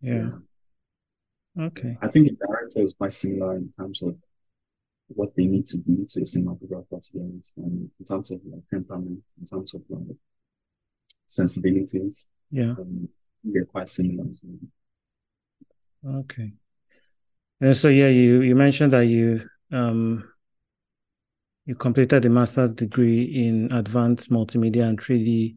Yeah. 0.00 0.30
Okay. 1.58 1.96
I 2.00 2.08
think 2.08 2.28
the 2.28 2.46
director 2.46 2.80
is 2.80 2.94
quite 2.94 3.12
similar 3.12 3.56
in 3.56 3.70
terms 3.70 4.02
of 4.02 4.16
what 5.08 5.34
they 5.36 5.44
need 5.44 5.66
to 5.66 5.76
be 5.76 6.04
to 6.08 6.20
a 6.20 6.24
cinematographer, 6.24 7.00
to 7.00 7.12
be 7.12 7.20
honest, 7.20 7.52
and 7.56 7.90
in 7.98 8.04
terms 8.04 8.30
of 8.30 8.40
like 8.50 8.62
temperament, 8.70 9.22
in 9.38 9.46
terms 9.46 9.74
of 9.74 9.82
like 9.88 10.16
sensibilities. 11.26 12.26
Yeah. 12.50 12.72
Um, 12.78 13.08
they're 13.44 13.64
quite 13.64 13.88
similar. 13.88 14.24
Okay. 16.06 16.52
And 17.60 17.76
so 17.76 17.88
yeah, 17.88 18.08
you 18.08 18.40
you 18.40 18.54
mentioned 18.54 18.92
that 18.92 19.06
you 19.06 19.48
um 19.72 20.28
you 21.66 21.74
completed 21.74 22.22
the 22.22 22.28
master's 22.28 22.72
degree 22.72 23.22
in 23.22 23.70
advanced 23.72 24.30
multimedia 24.30 24.84
and 24.88 25.00
3D 25.00 25.56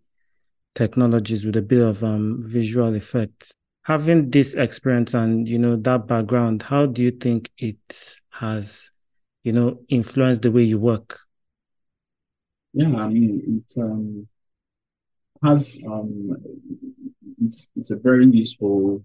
technologies 0.76 1.46
with 1.46 1.56
a 1.56 1.62
bit 1.62 1.82
of 1.82 2.04
um 2.04 2.42
visual 2.44 2.94
effects. 2.94 3.54
Having 3.84 4.32
this 4.32 4.54
experience 4.54 5.14
and 5.14 5.48
you 5.48 5.58
know 5.58 5.76
that 5.78 6.08
background, 6.08 6.64
how 6.64 6.86
do 6.86 7.02
you 7.02 7.12
think 7.12 7.50
it 7.58 8.18
has, 8.32 8.92
you 9.44 9.52
know, 9.52 9.80
influenced 9.90 10.42
the 10.42 10.52
way 10.52 10.64
you 10.64 10.80
work? 10.80 11.20
Yeah, 12.74 12.94
I 12.96 13.08
mean 13.08 13.64
it 13.68 13.82
um 13.82 14.28
has 15.44 15.80
um 15.88 16.36
it's 17.42 17.70
it's 17.76 17.92
a 17.92 17.98
very 17.98 18.26
useful 18.26 19.04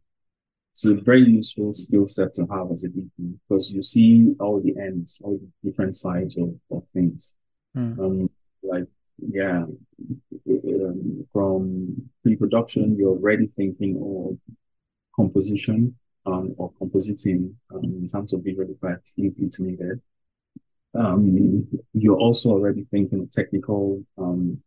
it's 0.73 0.87
a 0.87 0.95
very 0.95 1.23
useful 1.29 1.75
skill 1.75 2.07
set 2.07 2.33
to 2.35 2.47
have 2.51 2.71
as 2.73 2.85
a 2.85 2.89
DP 2.89 3.39
because 3.49 3.71
you 3.71 3.83
see 3.83 4.35
all 4.41 4.61
the 4.61 4.75
ends, 4.81 5.21
all 5.23 5.39
the 5.39 5.71
different 5.71 5.97
sides 5.97 6.37
of, 6.39 6.55
of 6.71 6.89
things. 6.91 7.35
Mm. 7.77 7.99
Um, 7.99 8.31
like 8.63 8.87
yeah, 9.29 9.65
um, 10.49 11.27
from 11.33 12.11
pre-production, 12.23 12.97
you're 12.97 13.11
already 13.11 13.47
thinking 13.47 13.97
of 13.97 14.39
composition 15.15 15.97
um, 16.27 16.55
or 16.59 16.73
compositing 16.81 17.55
um, 17.75 17.85
in 17.85 18.07
terms 18.07 18.33
of 18.33 18.43
visual 18.43 18.69
effects 18.71 19.15
if 19.17 19.33
it's 19.39 19.61
needed. 19.61 20.01
Um, 20.95 21.69
you're 21.93 22.19
also 22.19 22.51
already 22.51 22.85
thinking 22.91 23.21
of 23.21 23.31
technical 23.31 24.03
um, 24.19 24.61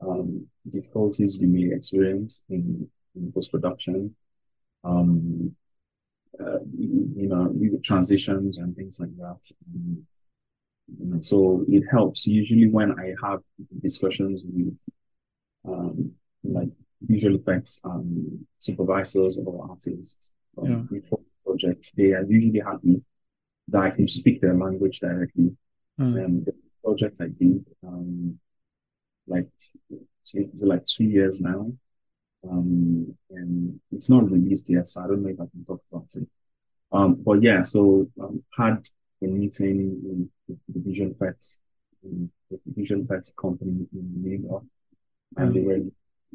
um, 0.00 0.46
difficulties 0.68 1.38
you 1.40 1.48
may 1.48 1.74
experience 1.74 2.44
in, 2.48 2.88
in 3.14 3.32
post 3.32 3.52
production, 3.52 4.14
um, 4.84 5.54
uh, 6.40 6.58
you, 6.76 7.28
know, 7.28 7.52
transitions 7.82 8.58
and 8.58 8.76
things 8.76 9.00
like 9.00 9.16
that. 9.16 9.50
So 11.20 11.64
it 11.68 11.84
helps 11.90 12.26
usually 12.26 12.68
when 12.68 12.92
I 12.98 13.14
have 13.26 13.40
discussions 13.80 14.44
with 14.46 14.78
um, 15.66 16.12
like 16.44 16.68
visual 17.00 17.36
effects 17.36 17.80
um, 17.84 18.46
supervisors 18.58 19.38
or 19.38 19.66
artists 19.68 20.32
um, 20.58 20.70
yeah. 20.70 20.98
before 20.98 21.20
projects. 21.44 21.92
They 21.92 22.12
are 22.12 22.24
usually 22.24 22.60
happy 22.60 23.02
that 23.68 23.82
I 23.82 23.90
can 23.90 24.08
speak 24.08 24.40
their 24.40 24.54
language 24.54 25.00
directly. 25.00 25.56
Mm. 26.00 26.24
And 26.24 26.46
the 26.46 26.54
project 26.84 27.18
I 27.20 27.28
did, 27.28 27.64
um, 27.86 28.38
like 29.26 29.48
it's 29.90 30.62
like 30.62 30.84
two 30.84 31.04
years 31.04 31.40
now. 31.40 31.72
Um, 32.48 33.16
and 33.30 33.80
it's 33.90 34.08
not 34.08 34.30
released 34.30 34.70
yet, 34.70 34.86
so 34.86 35.02
I 35.02 35.08
don't 35.08 35.22
know 35.22 35.30
if 35.30 35.40
I 35.40 35.46
can 35.50 35.64
talk 35.64 35.82
about 35.90 36.14
it. 36.14 36.28
Um, 36.92 37.14
but 37.14 37.42
yeah, 37.42 37.62
so 37.62 38.08
um, 38.20 38.44
had 38.56 38.86
meeting 39.26 40.28
with 40.48 40.58
the 40.68 40.80
Visual 40.80 41.10
Effects, 41.10 41.58
the 42.02 42.28
Visual 42.66 43.02
Effects 43.02 43.32
company 43.40 43.86
in 43.92 44.22
New 44.22 44.48
York, 44.48 44.64
and 45.36 45.54
they 45.54 45.62
were 45.62 45.80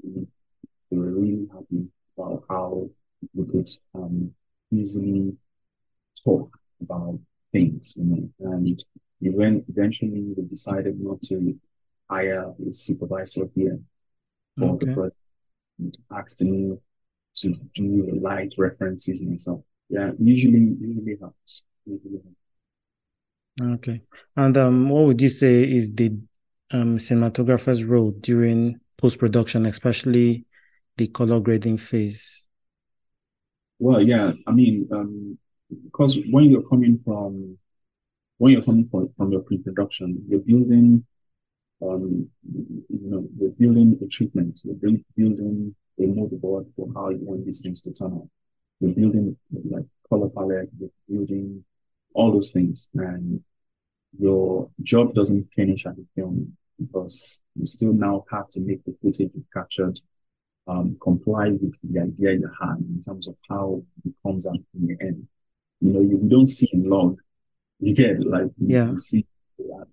they 0.04 0.98
were 0.98 1.12
really 1.12 1.48
happy 1.52 1.88
about 2.18 2.44
how 2.50 2.90
we 3.34 3.46
could 3.46 3.70
um, 3.96 4.34
easily 4.72 5.36
talk 6.24 6.58
about 6.82 7.20
things, 7.52 7.96
you 7.98 8.04
know, 8.04 8.52
and 8.52 8.84
even 9.22 9.64
eventually 9.70 10.34
we 10.36 10.44
decided 10.48 11.00
not 11.00 11.22
to 11.22 11.56
hire 12.10 12.54
a 12.68 12.74
supervisor 12.74 13.48
here 13.56 13.80
for 14.58 14.72
okay. 14.72 14.86
the 14.86 14.94
project 14.94 15.16
asked 16.12 16.42
me 16.42 16.78
to 17.36 17.54
do 17.74 18.20
light 18.22 18.54
references 18.58 19.22
myself. 19.22 19.62
Yeah, 19.90 20.12
usually 20.20 20.76
usually 20.80 21.18
helps. 21.20 21.64
Usually 21.86 22.20
helps. 22.24 22.41
Okay. 23.60 24.02
And 24.36 24.58
um, 24.58 24.90
what 24.90 25.06
would 25.06 25.22
you 25.22 25.30
say 25.30 25.64
is 25.64 25.94
the 25.94 26.18
um, 26.72 26.98
cinematographer's 26.98 27.84
role 27.84 28.12
during 28.12 28.80
post 28.98 29.20
production, 29.20 29.66
especially 29.66 30.46
the 30.98 31.08
color 31.08 31.40
grading 31.40 31.78
phase? 31.78 32.48
Well, 33.80 34.02
yeah, 34.02 34.32
I 34.48 34.52
mean, 34.52 34.88
um, 34.92 35.38
because 35.84 36.20
when 36.30 36.50
you're 36.50 36.68
coming 36.68 37.00
from 37.04 37.58
when 38.38 38.54
you're 38.54 38.64
coming 38.64 38.88
from, 38.88 39.10
from 39.18 39.32
your 39.32 39.42
pre-production, 39.42 40.24
you're 40.28 40.40
building 40.40 41.06
um, 41.82 42.28
you 42.50 43.10
know, 43.10 43.28
you're 43.40 43.52
building 43.52 43.98
a 44.04 44.08
treatment, 44.08 44.60
you're 44.64 44.76
building 45.16 45.76
a 46.00 46.04
mood 46.04 46.40
board 46.42 46.66
for 46.76 46.88
how 46.94 47.10
you 47.10 47.20
want 47.22 47.46
these 47.46 47.62
things 47.62 47.82
to 47.82 47.92
turn 47.92 48.14
out. 48.14 48.28
You're 48.80 48.94
building 48.94 49.36
like 49.70 49.86
color 50.10 50.30
palette, 50.30 50.70
you're 50.80 50.90
building 51.10 51.64
all 52.14 52.32
those 52.32 52.52
things. 52.52 52.90
And 52.94 53.42
your 54.18 54.70
job 54.82 55.14
doesn't 55.14 55.54
finish 55.54 55.86
at 55.86 55.96
the 55.96 56.06
film 56.16 56.58
because 56.80 57.40
you 57.56 57.66
still 57.66 57.94
now 57.94 58.26
have 58.32 58.50
to 58.50 58.62
make 58.62 58.84
the 58.86 58.96
footage 59.02 59.32
you 59.34 59.46
captured 59.54 60.00
um, 60.68 60.98
comply 61.02 61.50
with 61.50 61.76
the 61.84 62.02
idea 62.02 62.34
you 62.34 62.50
had 62.60 62.78
in 62.78 63.02
terms 63.02 63.28
of 63.28 63.36
how 63.50 63.84
it 64.06 64.14
comes 64.26 64.46
out 64.46 64.60
in 64.76 64.88
the 64.88 64.98
end. 65.02 65.28
You 65.80 65.94
know, 65.94 66.02
you, 66.02 66.22
don't 66.28 66.48
see 66.48 66.70
in 66.72 66.90
log. 66.90 67.20
You 67.84 67.96
get 67.96 68.24
like 68.24 68.52
yeah. 68.60 68.92
you 68.92 68.98
see 69.00 69.26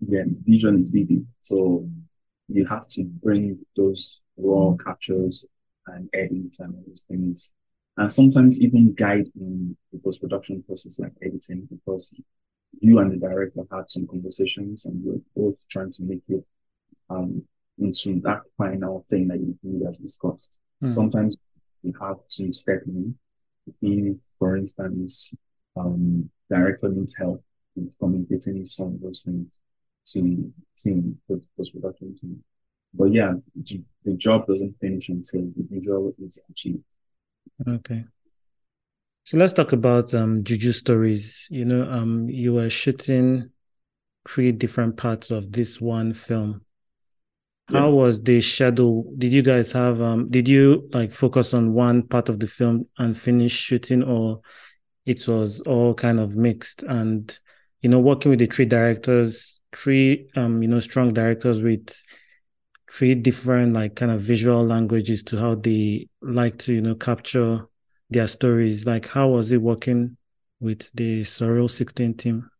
again, 0.02 0.36
vision 0.46 0.78
is 0.82 0.88
vivid. 0.88 1.26
So 1.40 1.88
you 2.48 2.66
have 2.66 2.86
to 2.88 3.04
bring 3.04 3.60
those 3.76 4.20
raw 4.36 4.74
captures 4.84 5.46
and 5.86 6.10
edits 6.12 6.60
and 6.60 6.74
all 6.74 6.84
those 6.86 7.06
things. 7.08 7.54
And 7.98 8.10
sometimes 8.10 8.60
even 8.60 8.94
guide 8.94 9.26
in 9.34 9.76
the 9.92 9.98
post 9.98 10.20
production 10.20 10.62
process, 10.62 11.00
like 11.00 11.12
editing, 11.20 11.68
because 11.68 12.14
you 12.80 13.00
and 13.00 13.10
the 13.10 13.16
director 13.16 13.62
had 13.72 13.90
some 13.90 14.06
conversations 14.06 14.86
and 14.86 15.04
you're 15.04 15.20
both 15.34 15.58
trying 15.68 15.90
to 15.90 16.04
make 16.04 16.22
it 16.28 16.44
um, 17.10 17.42
into 17.78 18.20
that 18.20 18.42
final 18.56 19.04
thing 19.10 19.26
that 19.28 19.40
you 19.40 19.84
guys 19.84 19.98
discussed. 19.98 20.58
Mm. 20.82 20.92
Sometimes 20.92 21.36
you 21.82 21.92
have 22.00 22.18
to 22.30 22.52
step 22.52 22.82
in. 22.86 23.16
If, 23.82 24.16
for 24.38 24.56
instance, 24.56 25.34
um, 25.76 26.30
director 26.48 26.88
needs 26.88 27.16
help 27.16 27.42
with 27.74 27.98
communicating 27.98 28.64
some 28.64 28.94
of 28.94 29.00
those 29.00 29.22
things 29.22 29.60
to 30.12 30.52
team, 30.76 31.18
the 31.28 31.44
post 31.56 31.74
production 31.74 32.14
team. 32.14 32.44
But 32.94 33.12
yeah, 33.12 33.32
the 33.56 34.14
job 34.14 34.46
doesn't 34.46 34.78
finish 34.80 35.08
until 35.08 35.50
the 35.56 35.66
visual 35.68 36.14
is 36.18 36.38
achieved. 36.48 36.84
Okay. 37.66 38.04
So 39.24 39.36
let's 39.36 39.52
talk 39.52 39.72
about 39.72 40.14
um, 40.14 40.44
Juju 40.44 40.72
stories. 40.72 41.46
You 41.50 41.64
know, 41.64 41.90
um, 41.90 42.28
you 42.28 42.54
were 42.54 42.70
shooting 42.70 43.50
three 44.28 44.52
different 44.52 44.96
parts 44.96 45.30
of 45.30 45.52
this 45.52 45.80
one 45.80 46.12
film. 46.12 46.62
How 47.68 47.88
yeah. 47.88 47.94
was 47.94 48.22
the 48.22 48.40
shadow? 48.40 49.04
Did 49.18 49.32
you 49.32 49.42
guys 49.42 49.72
have 49.72 50.00
um 50.00 50.30
did 50.30 50.48
you 50.48 50.88
like 50.92 51.10
focus 51.10 51.52
on 51.52 51.74
one 51.74 52.02
part 52.02 52.30
of 52.30 52.40
the 52.40 52.46
film 52.46 52.86
and 52.96 53.16
finish 53.16 53.52
shooting 53.52 54.02
or 54.02 54.40
it 55.04 55.26
was 55.28 55.60
all 55.62 55.94
kind 55.94 56.18
of 56.20 56.36
mixed 56.36 56.82
and 56.84 57.38
you 57.82 57.90
know 57.90 58.00
working 58.00 58.30
with 58.30 58.38
the 58.38 58.46
three 58.46 58.64
directors 58.64 59.60
three 59.74 60.28
um 60.36 60.62
you 60.62 60.68
know 60.68 60.80
strong 60.80 61.12
directors 61.12 61.62
with 61.62 62.02
three 62.90 63.14
different 63.14 63.72
like 63.74 63.94
kind 63.94 64.10
of 64.10 64.20
visual 64.20 64.64
languages 64.64 65.22
to 65.22 65.38
how 65.38 65.54
they 65.54 66.08
like 66.22 66.56
to 66.58 66.72
you 66.72 66.80
know 66.80 66.94
capture 66.94 67.66
their 68.10 68.26
stories 68.26 68.86
like 68.86 69.06
how 69.06 69.28
was 69.28 69.52
it 69.52 69.58
working 69.58 70.16
with 70.60 70.90
the 70.94 71.20
Surreal16 71.22 72.18
team 72.18 72.50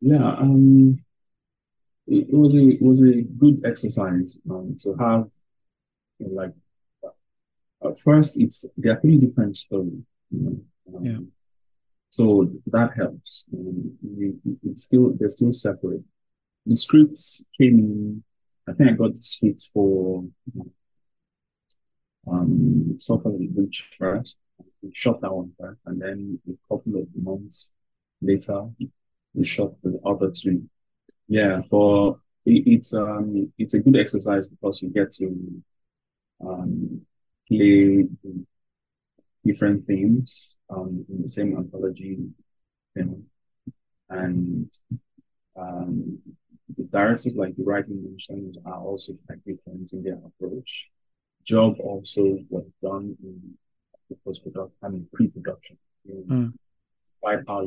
yeah 0.00 0.34
um 0.36 0.98
it, 2.06 2.28
it 2.28 2.34
was 2.34 2.54
a 2.54 2.68
it 2.68 2.82
was 2.82 3.02
a 3.02 3.22
good 3.22 3.60
exercise 3.64 4.38
um 4.50 4.76
to 4.78 4.94
have 4.94 5.26
you 6.18 6.28
know, 6.28 6.34
like 6.34 6.52
at 7.84 7.98
first 7.98 8.38
it's 8.38 8.64
there 8.76 8.96
are 8.96 9.00
three 9.00 9.18
different 9.18 9.56
stories 9.56 10.02
you 10.30 10.40
know 10.40 10.96
um, 10.96 11.04
yeah 11.04 11.18
so 12.14 12.48
that 12.68 12.92
helps. 12.96 13.44
you, 13.50 14.38
it's 14.62 14.84
still 14.84 15.14
they're 15.18 15.28
still 15.28 15.50
separate. 15.50 16.04
The 16.64 16.76
scripts 16.76 17.44
came 17.58 17.80
in. 17.80 18.24
I 18.68 18.72
think 18.72 18.90
I 18.90 18.92
got 18.94 19.14
the 19.14 19.22
script 19.22 19.70
for 19.72 20.24
um, 22.26 22.96
the 22.96 23.48
Witch 23.54 23.90
first. 23.98 24.38
We 24.82 24.90
shot 24.92 25.20
that 25.20 25.34
one 25.34 25.52
first, 25.58 25.80
and 25.86 26.00
then 26.00 26.40
a 26.48 26.52
couple 26.68 26.96
of 27.00 27.06
months 27.14 27.70
later, 28.20 28.68
we 29.34 29.44
shot 29.44 29.72
the 29.82 30.00
other 30.04 30.30
two. 30.30 30.68
Yeah, 31.28 31.62
but 31.70 32.12
it, 32.46 32.66
it's 32.66 32.94
um 32.94 33.52
it's 33.58 33.74
a 33.74 33.80
good 33.80 33.96
exercise 33.96 34.48
because 34.48 34.82
you 34.82 34.90
get 34.90 35.10
to 35.12 35.62
um 36.46 37.00
play 37.48 38.04
different 39.44 39.86
themes 39.86 40.56
um 40.70 41.04
in 41.08 41.22
the 41.22 41.28
same 41.28 41.56
anthology 41.56 42.18
film, 42.94 43.24
and 44.08 44.70
um 45.56 46.18
the 46.76 46.84
directors 46.84 47.34
like 47.36 47.54
the 47.56 47.64
writing 47.64 48.02
mentions 48.02 48.58
are 48.64 48.80
also 48.80 49.14
quite 49.26 49.44
different 49.44 49.92
in 49.92 50.02
their 50.02 50.18
approach. 50.24 50.88
Job 51.44 51.76
also 51.80 52.38
was 52.48 52.64
done 52.82 53.16
in 53.22 53.54
the 54.08 54.16
post 54.24 54.42
production, 54.42 54.76
I 54.82 54.88
mean 54.88 55.08
pre-production. 55.12 55.78
You 56.04 56.14
know, 56.14 56.34
Mm. 56.34 56.52
By 57.22 57.38
how 57.48 57.66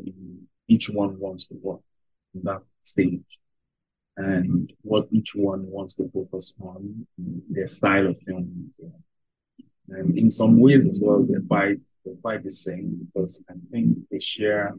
each 0.67 0.89
one 0.89 1.19
wants 1.19 1.45
to 1.47 1.55
work 1.55 1.81
in 2.35 2.43
that 2.43 2.61
stage 2.83 3.39
and 4.17 4.71
what 4.81 5.07
each 5.11 5.33
one 5.35 5.69
wants 5.69 5.95
to 5.95 6.09
focus 6.13 6.53
on, 6.59 7.07
their 7.49 7.67
style 7.67 8.07
of 8.07 8.17
as. 8.25 8.71
And 9.89 10.17
in 10.17 10.29
some 10.29 10.59
ways 10.59 10.87
as 10.87 10.99
well, 11.01 11.25
they're 11.27 11.41
quite 11.41 11.79
they're 12.03 12.15
quite 12.15 12.43
the 12.43 12.51
same 12.51 12.99
because 13.05 13.41
I 13.49 13.53
think 13.71 13.97
they 14.09 14.19
share 14.19 14.75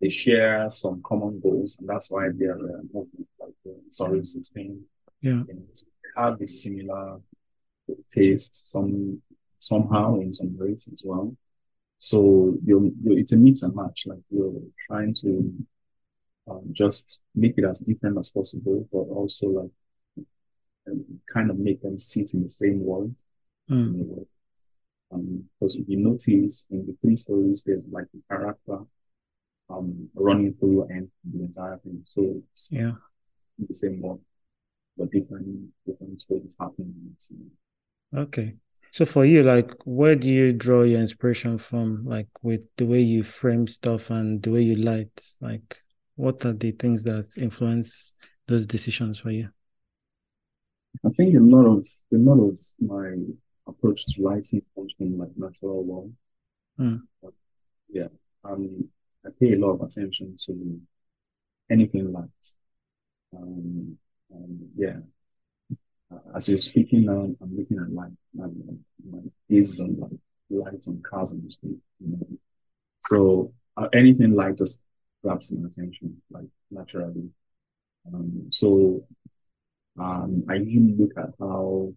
they 0.00 0.08
share 0.08 0.68
some 0.70 1.02
common 1.04 1.40
goals, 1.40 1.76
and 1.78 1.88
that's 1.88 2.10
why 2.10 2.28
they're 2.34 2.52
a 2.52 2.82
movement 2.92 3.28
like 3.38 3.54
the 3.64 3.74
Surreal16. 3.90 4.80
Yeah. 5.20 5.42
You 5.46 5.54
know, 5.54 5.62
have 6.16 6.40
a 6.40 6.46
similar 6.46 7.20
taste, 8.08 8.70
some 8.70 9.20
somehow 9.58 10.18
in 10.20 10.32
some 10.32 10.56
ways 10.58 10.88
as 10.92 11.02
well. 11.04 11.36
So 11.98 12.56
you're 12.64 12.90
it's 13.06 13.32
a 13.32 13.36
mix 13.36 13.62
and 13.62 13.74
match. 13.74 14.04
Like 14.06 14.20
you're 14.30 14.54
trying 14.86 15.14
to 15.22 15.52
um, 16.48 16.62
just 16.72 17.20
make 17.34 17.54
it 17.58 17.64
as 17.64 17.80
different 17.80 18.18
as 18.18 18.30
possible, 18.30 18.88
but 18.90 18.98
also 18.98 19.48
like 19.48 19.70
um, 20.88 21.04
kind 21.32 21.50
of 21.50 21.58
make 21.58 21.82
them 21.82 21.98
sit 21.98 22.32
in 22.34 22.42
the 22.42 22.48
same 22.48 22.84
world 22.84 23.14
Mm. 23.70 24.00
a. 24.00 25.14
Um, 25.14 25.44
because 25.58 25.76
if 25.76 25.88
you 25.88 25.96
notice 25.98 26.66
in 26.70 26.86
the 26.86 26.96
three 27.00 27.16
stories, 27.16 27.62
there's 27.64 27.84
like 27.90 28.06
a 28.14 28.34
character 28.34 28.78
um 29.70 30.08
running 30.14 30.54
through 30.54 30.84
and 30.90 31.08
the 31.24 31.44
entire 31.44 31.78
thing. 31.78 32.02
So 32.04 32.42
it's 32.52 32.70
Yeah. 32.72 32.92
the 33.58 33.74
same 33.74 34.00
world, 34.00 34.20
but 34.96 35.10
different 35.10 35.70
different 35.86 36.20
stories 36.20 36.56
happening. 36.58 36.94
in 36.96 37.50
the 38.12 38.20
Okay. 38.20 38.56
So 38.92 39.04
for 39.04 39.24
you, 39.24 39.44
like, 39.44 39.70
where 39.84 40.16
do 40.16 40.28
you 40.32 40.52
draw 40.52 40.82
your 40.82 41.00
inspiration 41.00 41.58
from? 41.58 42.04
Like 42.04 42.28
with 42.42 42.64
the 42.76 42.86
way 42.86 43.00
you 43.00 43.22
frame 43.22 43.66
stuff 43.68 44.10
and 44.10 44.42
the 44.42 44.50
way 44.50 44.62
you 44.62 44.76
light, 44.76 45.22
like 45.40 45.82
what 46.16 46.44
are 46.44 46.52
the 46.52 46.72
things 46.72 47.04
that 47.04 47.36
influence 47.38 48.14
those 48.48 48.66
decisions 48.66 49.20
for 49.20 49.30
you? 49.30 49.48
I 51.04 51.10
think 51.10 51.34
a 51.36 51.40
lot 51.40 51.66
of 51.66 51.86
a 52.12 52.16
lot 52.16 52.40
of 52.48 52.58
my 52.80 53.14
approach 53.66 54.06
to 54.06 54.22
writing 54.22 54.62
comes 54.74 54.92
from 54.98 55.18
like 55.18 55.30
natural 55.36 55.86
law. 55.86 56.08
Mm. 56.78 57.06
Yeah. 57.88 58.08
Um, 58.44 58.88
I 59.24 59.30
pay 59.38 59.52
a 59.52 59.58
lot 59.58 59.72
of 59.72 59.82
attention 59.82 60.36
to 60.46 60.80
anything 61.70 62.12
light. 62.12 62.54
Um, 63.36 63.98
um, 64.34 64.58
yeah. 64.76 64.96
Uh, 66.12 66.18
as 66.34 66.48
you're 66.48 66.58
speaking 66.58 67.04
now, 67.04 67.28
I'm 67.40 67.56
looking 67.56 67.78
at 67.78 67.92
light. 67.92 68.12
My, 68.34 68.46
my 69.08 69.18
gaze 69.48 69.70
is 69.72 69.80
on 69.80 69.96
light, 69.98 70.18
lights 70.50 70.88
on 70.88 71.02
cars 71.02 71.32
on 71.32 71.42
the 71.44 71.50
street. 71.50 71.78
You 72.00 72.16
know? 72.16 72.26
So 73.00 73.52
uh, 73.76 73.88
anything 73.92 74.34
light 74.34 74.56
just 74.56 74.80
grabs 75.22 75.52
my 75.52 75.66
attention, 75.66 76.20
like 76.30 76.46
naturally. 76.70 77.28
Um, 78.12 78.48
so 78.50 79.04
um, 79.98 80.44
I 80.48 80.54
usually 80.54 80.96
look 80.98 81.12
at 81.16 81.30
how 81.38 81.92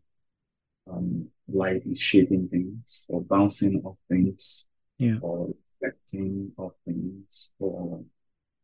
um, 0.92 1.28
light 1.48 1.84
is 1.86 2.00
shaping 2.00 2.48
things 2.50 3.06
or 3.08 3.22
bouncing 3.22 3.82
off 3.86 3.98
things 4.10 4.68
Yeah. 4.98 5.18
or 5.22 5.54
reflecting 5.84 6.52
off 6.58 6.74
things 6.86 7.52
or, 7.60 8.04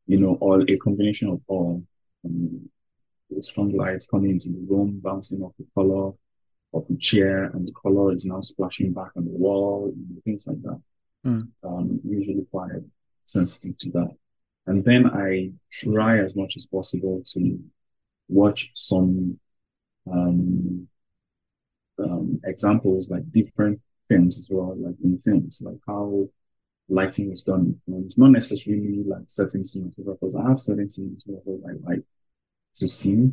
you 0.07 0.19
know, 0.19 0.37
all 0.41 0.63
a 0.67 0.77
combination 0.77 1.29
of 1.29 1.41
all. 1.47 1.83
Um, 2.25 2.69
the 3.29 3.43
strong 3.43 3.71
lights 3.75 4.07
coming 4.07 4.31
into 4.31 4.49
the 4.49 4.65
room, 4.67 4.99
bouncing 5.03 5.41
off 5.41 5.53
the 5.59 5.65
color 5.75 6.13
of 6.73 6.85
the 6.89 6.97
chair, 6.97 7.43
and 7.45 7.67
the 7.67 7.73
color 7.73 8.11
is 8.11 8.25
now 8.25 8.41
splashing 8.41 8.91
back 8.91 9.11
on 9.15 9.25
the 9.25 9.31
wall, 9.31 9.93
things 10.25 10.47
like 10.47 10.61
that. 10.63 10.81
Mm. 11.25 11.47
Um, 11.63 11.99
usually 12.03 12.45
quite 12.49 12.71
sensitive 13.25 13.77
to 13.77 13.91
that. 13.91 14.09
And 14.65 14.83
then 14.83 15.07
I 15.07 15.51
try 15.71 16.19
as 16.19 16.35
much 16.35 16.55
as 16.57 16.65
possible 16.65 17.21
to 17.33 17.59
watch 18.27 18.71
some 18.73 19.39
um, 20.11 20.87
um, 21.99 22.41
examples, 22.45 23.11
like 23.11 23.29
different 23.31 23.79
films 24.07 24.39
as 24.39 24.49
well, 24.51 24.75
like 24.75 24.95
in 25.03 25.19
films, 25.19 25.61
like 25.63 25.77
how 25.87 26.27
lighting 26.89 27.31
is 27.31 27.41
done 27.41 27.79
films. 27.85 28.17
Not 28.17 28.31
necessarily 28.31 29.03
like 29.05 29.23
certain 29.27 29.61
cinematographers. 29.61 30.35
I 30.39 30.49
have 30.49 30.59
certain 30.59 30.87
cinematographers 30.87 31.61
I 31.67 31.89
like 31.89 32.03
to 32.75 32.87
see, 32.87 33.31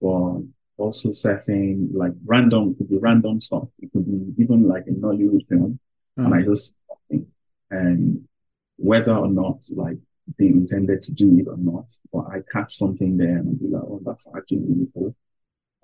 but 0.00 0.42
also 0.76 1.10
certain 1.10 1.90
like 1.94 2.12
random, 2.24 2.70
it 2.70 2.78
could 2.78 2.90
be 2.90 2.98
random 2.98 3.40
stuff. 3.40 3.68
It 3.80 3.92
could 3.92 4.06
be 4.06 4.42
even 4.42 4.68
like 4.68 4.86
a 4.86 4.90
Nollywood 4.90 5.46
film, 5.46 5.78
and 6.16 6.26
Mm. 6.26 6.38
I 6.38 6.42
just 6.42 6.74
think, 7.08 7.26
and 7.70 8.28
whether 8.76 9.14
or 9.14 9.28
not 9.28 9.62
like 9.74 9.98
they 10.38 10.46
intended 10.46 11.00
to 11.02 11.12
do 11.12 11.38
it 11.38 11.48
or 11.48 11.56
not, 11.56 11.90
but 12.12 12.26
I 12.28 12.40
catch 12.52 12.74
something 12.74 13.16
there 13.16 13.38
and 13.38 13.48
I'll 13.48 13.54
be 13.54 13.68
like, 13.68 13.82
oh, 13.82 14.00
that's 14.04 14.26
actually 14.36 14.58
really 14.58 14.88
cool. 14.94 15.14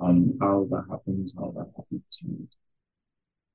Um, 0.00 0.36
how 0.40 0.66
that 0.70 0.84
happens, 0.90 1.34
how 1.36 1.52
that 1.56 1.70
happens. 1.76 2.20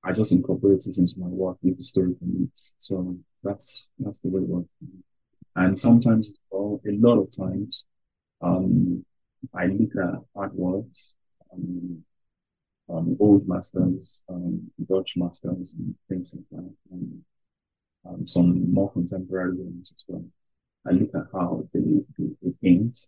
I 0.04 0.12
just 0.12 0.32
incorporate 0.32 0.86
it 0.86 0.98
into 0.98 1.20
my 1.20 1.28
work 1.28 1.58
with 1.62 1.78
the 1.78 1.84
story 1.84 2.16
needs. 2.22 2.74
So 2.78 3.16
that's 3.44 3.88
that's 4.00 4.20
the 4.20 4.30
way 4.30 4.42
it 4.42 4.48
works. 4.48 4.70
And 5.56 5.80
sometimes, 5.80 6.36
well, 6.50 6.82
a 6.86 6.92
lot 6.92 7.20
of 7.20 7.30
times, 7.36 7.86
um, 8.42 9.06
I 9.54 9.68
look 9.68 9.92
at 9.96 10.22
artworks, 10.36 11.14
um, 11.54 12.04
um, 12.90 13.18
old 13.20 13.48
masters, 13.48 14.24
um, 14.30 14.72
Dutch 14.90 15.14
masters, 15.16 15.74
and 15.78 15.96
things 16.10 16.34
like 16.34 16.46
that, 16.52 16.74
and 16.92 17.24
um, 18.06 18.28
some 18.28 18.74
more 18.74 18.92
contemporary 18.92 19.56
ones 19.56 19.94
as 19.96 20.04
well. 20.08 20.26
I 20.86 20.92
look 20.92 21.16
at 21.16 21.28
how 21.32 21.66
they, 21.74 21.80
they, 22.18 22.30
they 22.42 22.52
paint 22.62 23.08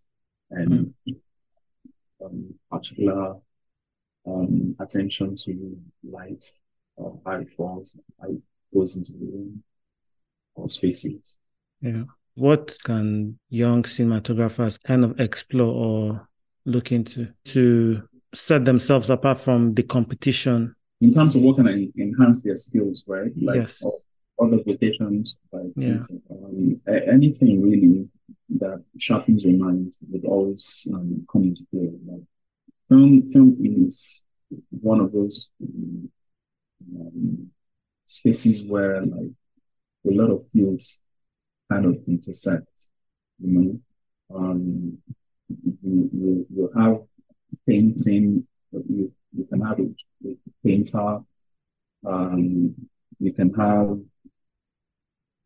and 0.51 0.93
um, 2.23 2.53
particular 2.71 3.35
um, 4.25 4.75
attention 4.79 5.35
to 5.35 5.77
light 6.03 6.51
or 6.97 7.19
how 7.25 7.33
it 7.33 7.49
falls, 7.55 7.95
it 8.23 8.41
goes 8.73 8.95
into 8.95 9.11
the 9.13 9.19
room 9.19 9.63
or 10.55 10.69
spaces. 10.69 11.37
Yeah. 11.81 12.03
What 12.35 12.77
can 12.83 13.39
young 13.49 13.83
cinematographers 13.83 14.81
kind 14.81 15.03
of 15.05 15.19
explore 15.19 15.73
or 15.73 16.29
look 16.65 16.91
into 16.91 17.29
to 17.45 18.03
set 18.33 18.65
themselves 18.65 19.09
apart 19.09 19.39
from 19.39 19.73
the 19.73 19.83
competition? 19.83 20.75
In 21.01 21.11
terms 21.11 21.35
of 21.35 21.41
what 21.41 21.57
can 21.57 21.67
I 21.67 21.87
enhance 22.01 22.41
their 22.41 22.55
skills, 22.55 23.03
right? 23.07 23.31
Like 23.41 23.55
Yes. 23.57 23.83
other 24.41 24.57
vocations, 24.65 25.37
like 25.51 25.71
Yeah. 25.77 26.01
um, 26.29 26.81
anything 26.87 27.61
really 27.61 28.09
that 28.57 28.83
sharpens 28.97 29.43
your 29.45 29.57
mind 29.57 29.95
would 30.09 30.25
always 30.25 30.85
um, 30.93 31.25
come 31.31 31.43
into 31.43 31.65
play. 31.71 31.91
Like 32.05 32.23
film, 32.89 33.29
film 33.29 33.57
is 33.61 34.21
one 34.69 34.99
of 34.99 35.11
those 35.13 35.49
um, 35.61 36.11
um, 36.99 37.51
spaces 38.05 38.63
where 38.63 39.01
like 39.01 39.31
a 40.07 40.11
lot 40.11 40.29
of 40.31 40.47
fields 40.49 40.99
kind 41.71 41.85
of 41.85 41.97
intersect. 42.07 42.87
You 43.39 43.51
know, 43.51 44.37
um, 44.37 44.97
you, 45.83 46.09
you 46.13 46.47
you 46.55 46.71
have 46.77 46.99
painting, 47.67 48.47
you 48.71 49.11
you 49.37 49.45
can 49.45 49.61
have 49.61 49.79
a, 49.79 49.87
a 50.29 50.35
painter, 50.63 51.19
um, 52.05 52.75
you 53.19 53.33
can 53.33 53.53
have 53.53 53.99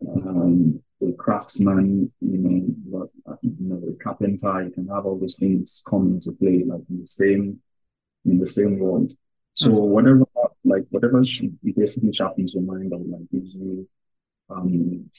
um, 0.08 0.82
a 1.02 1.12
craftsman, 1.14 2.12
you 2.22 2.38
know, 2.38 3.10
uh, 3.28 3.36
you 3.42 3.56
know, 3.60 3.82
a 3.90 4.04
carpenter. 4.04 4.64
You 4.64 4.72
can 4.72 4.88
have 4.88 5.06
all 5.06 5.18
those 5.18 5.36
things 5.36 5.84
come 5.90 6.14
into 6.14 6.32
play, 6.34 6.64
like 6.66 6.82
in 6.90 7.00
the 7.00 7.06
same 7.06 7.60
in 8.26 8.38
the 8.40 8.48
same 8.48 8.80
world. 8.80 9.14
So 9.54 9.70
Mm. 9.72 9.88
whatever, 9.90 10.26
like 10.64 10.86
whatever 10.89 11.24
sh- 11.24 11.43
basically 11.76 12.14
sharpens 12.14 12.53
your 12.53 12.64
mind 12.64 12.93
or 12.93 12.99
like 12.99 13.30
gives 13.32 13.53
you 13.53 13.88
um 14.49 15.10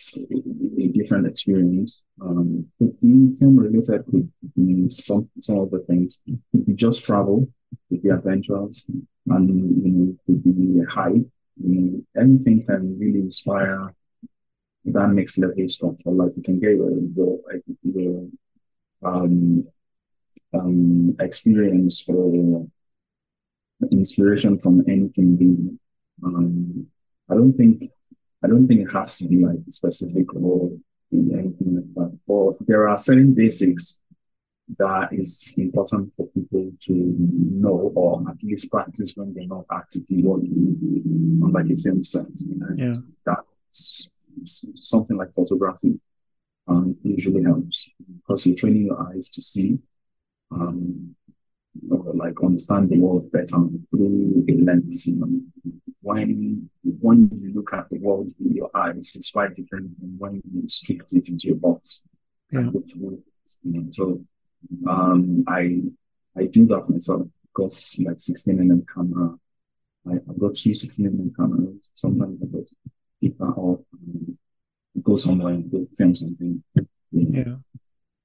a 0.79 0.89
different 0.89 1.27
experience. 1.27 2.03
Um, 2.21 2.67
could 2.79 3.01
be 3.01 3.35
film 3.39 3.57
related, 3.57 4.05
could 4.07 4.31
be 4.57 4.89
some 4.89 5.29
some 5.39 5.61
other 5.61 5.81
things. 5.81 6.19
Could 6.51 6.67
be 6.67 6.75
just 6.75 7.05
travel, 7.05 7.49
could 7.89 8.03
be 8.03 8.09
adventures, 8.09 8.85
and 9.27 9.85
you 9.85 9.91
know, 9.91 10.17
could 10.27 10.43
be 10.43 10.81
a 10.81 10.91
hype. 10.91 11.27
You 11.63 11.81
know, 11.81 12.21
anything 12.21 12.65
can 12.67 12.99
really 12.99 13.21
inspire 13.21 13.95
that 14.87 15.11
next 15.11 15.39
level 15.39 15.69
stuff. 15.69 15.95
Like 16.05 16.33
you 16.37 16.43
can 16.43 16.59
get 16.59 16.71
your, 16.71 16.91
your, 17.17 17.39
your 17.83 18.27
um, 19.03 19.67
um, 20.55 21.17
experience 21.21 22.05
or 22.09 22.67
inspiration 23.91 24.59
from 24.59 24.85
anything 24.89 25.37
being. 25.37 25.79
Um, 26.25 26.87
I 27.31 27.35
don't 27.35 27.53
think 27.53 27.91
I 28.43 28.49
don't 28.49 28.67
think 28.67 28.81
it 28.81 28.93
has 28.93 29.19
to 29.19 29.29
be 29.29 29.45
like 29.45 29.59
specific 29.69 30.35
or 30.35 30.71
anything 31.13 31.77
like 31.77 31.95
that. 31.95 32.19
But 32.27 32.67
there 32.67 32.89
are 32.89 32.97
certain 32.97 33.35
basics 33.35 33.99
that 34.79 35.13
is 35.13 35.55
important 35.59 36.13
for 36.17 36.27
people 36.29 36.71
to 36.81 36.93
know 37.19 37.93
or 37.95 38.23
at 38.29 38.43
least 38.43 38.71
practice 38.71 39.13
when 39.17 39.35
they're 39.35 39.47
not 39.47 39.65
actively 39.73 40.23
working 40.23 41.41
on 41.43 41.53
like 41.53 41.67
a 41.71 41.77
film 41.77 42.03
set. 42.05 42.27
And 42.27 42.79
yeah. 42.79 42.95
That's 43.27 44.09
something 44.75 45.17
like 45.17 45.35
photography 45.35 45.99
um, 46.69 46.97
usually 47.03 47.43
helps 47.43 47.91
because 48.17 48.47
you're 48.47 48.57
training 48.57 48.87
your 48.87 49.01
eyes 49.09 49.29
to 49.29 49.43
see, 49.43 49.79
um, 50.53 51.15
like 51.89 52.43
understand 52.43 52.91
the 52.91 52.99
world 52.99 53.31
better 53.33 53.59
through 53.91 54.45
a 54.49 54.53
lens. 54.53 55.07
You 55.07 55.17
know, 55.17 55.41
when 56.03 56.71
when 56.83 57.31
you 57.41 57.53
look 57.55 57.73
at 57.73 57.89
the 57.91 57.99
world 57.99 58.33
with 58.39 58.53
your 58.53 58.71
eyes, 58.75 59.15
it's 59.17 59.31
quite 59.31 59.55
different 59.55 59.99
than 60.01 60.17
when 60.19 60.35
you 60.35 60.63
restrict 60.63 61.13
it 61.13 61.29
into 61.29 61.49
your 61.49 61.57
box. 61.57 62.03
Yeah. 62.51 62.71
you 62.97 63.23
know, 63.63 63.87
so 63.91 64.21
um, 64.89 65.45
I 65.47 65.83
I 66.37 66.47
do 66.47 66.67
that 66.67 66.89
myself 66.89 67.27
because 67.43 67.97
like 68.05 68.19
16 68.19 68.57
mm 68.57 68.85
camera, 68.93 69.37
I, 70.09 70.15
I've 70.15 70.39
got 70.39 70.55
two 70.55 70.75
16 70.75 71.07
mm 71.07 71.37
cameras. 71.37 71.89
Sometimes 71.95 72.43
I 72.43 72.47
got 72.47 72.65
keep 73.21 73.39
that 73.39 73.45
off 73.45 73.81
and 73.93 74.37
go 75.03 75.15
somewhere 75.15 75.55
and 75.55 75.71
go 75.71 75.87
film 75.97 76.15
something. 76.15 76.63
You 76.75 77.29
know. 77.29 77.39
Yeah. 77.47 77.55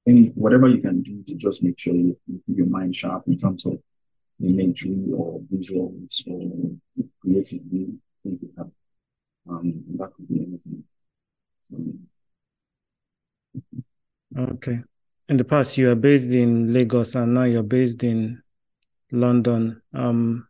Any 0.06 0.28
whatever 0.34 0.68
you 0.68 0.78
can 0.78 1.02
do 1.02 1.22
to 1.26 1.34
just 1.34 1.62
make 1.62 1.78
sure 1.78 1.94
you, 1.94 2.16
keep 2.26 2.56
your 2.56 2.66
mind 2.66 2.94
sharp 2.94 3.24
in 3.26 3.36
terms 3.36 3.66
of 3.66 3.78
imagery 4.40 5.10
or 5.12 5.40
visuals 5.52 6.22
or 6.28 6.76
creatively, 7.20 7.88
think 8.22 8.40
you 8.42 8.52
have. 8.56 8.70
Um, 9.48 9.84
that 9.98 10.12
could 10.14 10.28
be 10.28 10.42
anything. 10.42 10.84
So, 11.62 11.76
okay 14.38 14.82
in 15.28 15.36
the 15.36 15.44
past 15.44 15.76
you 15.76 15.90
are 15.90 15.96
based 15.96 16.30
in 16.30 16.72
Lagos 16.72 17.14
and 17.14 17.34
now 17.34 17.44
you're 17.44 17.62
based 17.62 18.02
in 18.02 18.42
London. 19.10 19.82
Um, 19.92 20.48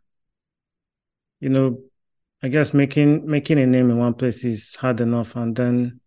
you 1.39 1.49
know, 1.49 1.79
I 2.41 2.47
guess 2.49 2.73
making 2.73 3.25
making 3.25 3.59
a 3.59 3.65
name 3.65 3.89
in 3.89 3.97
one 3.97 4.13
place 4.13 4.43
is 4.43 4.75
hard 4.75 5.01
enough, 5.01 5.35
and 5.35 5.55
then 5.55 5.99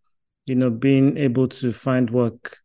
you 0.47 0.55
know 0.55 0.71
being 0.71 1.17
able 1.17 1.49
to 1.49 1.73
find 1.73 2.11
work 2.11 2.59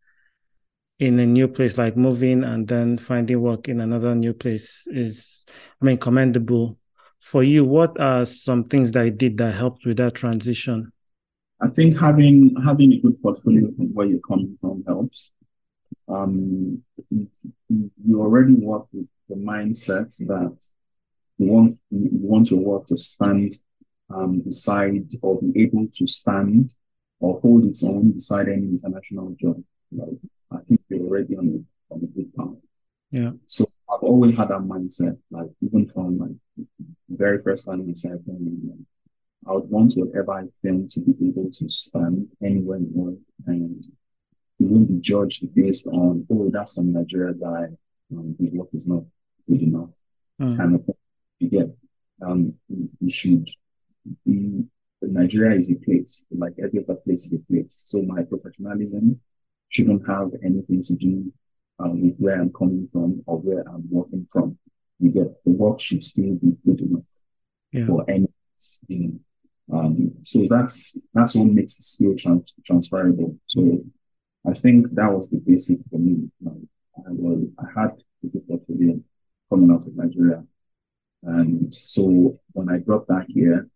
in 0.99 1.19
a 1.19 1.25
new 1.25 1.47
place, 1.47 1.77
like 1.77 1.97
moving 1.97 2.43
and 2.43 2.67
then 2.67 2.97
finding 2.97 3.41
work 3.41 3.67
in 3.67 3.81
another 3.81 4.15
new 4.15 4.33
place, 4.33 4.87
is 4.87 5.45
I 5.81 5.85
mean 5.85 5.97
commendable. 5.97 6.77
For 7.19 7.43
you, 7.43 7.65
what 7.65 7.99
are 7.99 8.25
some 8.25 8.63
things 8.63 8.91
that 8.91 9.03
you 9.03 9.11
did 9.11 9.37
that 9.37 9.55
helped 9.55 9.85
with 9.85 9.97
that 9.97 10.13
transition? 10.13 10.91
I 11.61 11.69
think 11.69 11.97
having 11.97 12.55
having 12.63 12.93
a 12.93 12.99
good 12.99 13.21
portfolio 13.21 13.71
from 13.75 13.93
where 13.93 14.07
you're 14.07 14.19
coming 14.19 14.57
from 14.61 14.83
helps 14.85 15.31
um, 16.07 16.83
you 17.09 18.21
already 18.21 18.53
work 18.53 18.87
with 18.91 19.07
the 19.29 19.35
mindset 19.35 20.15
that 20.27 20.57
you 21.37 21.47
want 21.47 21.77
you 21.89 22.09
want 22.13 22.51
your 22.51 22.59
work 22.59 22.85
to 22.85 22.97
stand 22.97 23.53
um, 24.13 24.41
beside 24.41 25.07
or 25.21 25.39
be 25.41 25.63
able 25.63 25.87
to 25.93 26.05
stand 26.05 26.73
or 27.19 27.39
hold 27.39 27.65
its 27.65 27.83
own 27.83 28.11
beside 28.11 28.47
any 28.47 28.67
international 28.67 29.35
job. 29.39 29.63
Like 29.91 30.09
I 30.55 30.63
think 30.67 30.81
you're 30.89 31.07
already 31.07 31.35
on 31.35 31.47
a 31.47 31.93
on 31.93 32.03
a 32.03 32.07
good 32.07 32.33
path. 32.35 32.47
Yeah. 33.11 33.31
So 33.45 33.65
I've 33.89 34.03
always 34.03 34.35
had 34.35 34.49
that 34.49 34.61
mindset, 34.61 35.17
like 35.31 35.49
even 35.61 35.87
from 35.89 36.17
like 36.17 36.67
very 37.09 37.41
first 37.41 37.65
time 37.65 37.81
in 37.81 37.87
myself, 37.87 38.21
I 39.47 39.53
would 39.53 39.69
want 39.69 39.93
whatever 39.93 40.33
I 40.33 40.43
film 40.61 40.87
to 40.89 40.99
be 41.01 41.29
able 41.29 41.49
to 41.51 41.69
stand 41.69 42.27
anywhere 42.43 42.77
in 42.77 42.91
the 42.91 42.99
world 42.99 43.19
and 43.45 43.85
you 44.57 44.67
won't 44.67 44.87
be 44.87 44.99
judged 44.99 45.53
based 45.53 45.85
on, 45.87 46.25
oh, 46.31 46.49
that's 46.51 46.75
some 46.75 46.93
Nigeria 46.93 47.33
guy, 47.33 47.67
um, 48.11 48.35
his 48.39 48.53
work 48.53 48.69
is 48.73 48.87
not 48.87 49.03
good 49.47 49.61
enough. 49.61 49.89
Mm. 50.41 50.75
Of 50.75 50.95
you 51.39 51.49
get, 51.49 51.69
um, 52.25 52.53
you 52.69 53.09
should 53.09 53.47
be, 54.25 54.63
Nigeria 55.01 55.55
is 55.55 55.71
a 55.71 55.75
place, 55.75 56.25
like 56.31 56.53
every 56.61 56.83
other 56.83 56.95
place 56.95 57.27
is 57.27 57.33
a 57.33 57.39
place. 57.51 57.83
So 57.85 58.01
my 58.01 58.23
professionalism 58.23 59.19
shouldn't 59.69 60.07
have 60.07 60.31
anything 60.43 60.81
to 60.83 60.93
do 60.93 61.31
um, 61.79 62.01
with 62.01 62.17
where 62.17 62.39
I'm 62.39 62.53
coming 62.53 62.87
from 62.91 63.23
or 63.25 63.37
where 63.39 63.63
I'm 63.67 63.83
working 63.89 64.27
from. 64.31 64.57
You 64.99 65.11
get 65.11 65.43
the 65.43 65.51
work 65.51 65.79
should 65.79 66.03
still 66.03 66.35
be 66.35 66.55
good 66.65 66.81
enough 66.81 67.03
yeah. 67.71 67.85
for 67.85 68.09
any, 68.09 68.27
you 68.87 68.99
know. 68.99 69.19
Um, 69.73 70.13
so 70.21 70.45
that's 70.49 70.95
that's 71.13 71.35
what 71.35 71.47
makes 71.47 71.75
the 71.75 71.83
skill 71.83 72.15
trans- 72.15 72.53
transferable. 72.63 73.35
So 73.47 73.83
I 74.47 74.53
think 74.53 74.93
that 74.93 75.11
was 75.11 75.27
the 75.27 75.37
basic 75.37 75.79
for 75.89 75.97
me. 75.97 76.29
Like, 76.41 76.53
I 76.97 77.09
was, 77.09 77.47
I 77.59 77.81
had 77.81 77.91
a 78.23 78.27
good 78.27 78.47
portfolio 78.47 78.99
coming 79.49 79.71
out 79.71 79.87
of 79.87 79.95
Nigeria. 79.95 80.43
And 81.23 81.73
so 81.73 82.39
when 82.53 82.69
I 82.69 82.77
brought 82.77 83.07
back 83.07 83.25
here, 83.27 83.67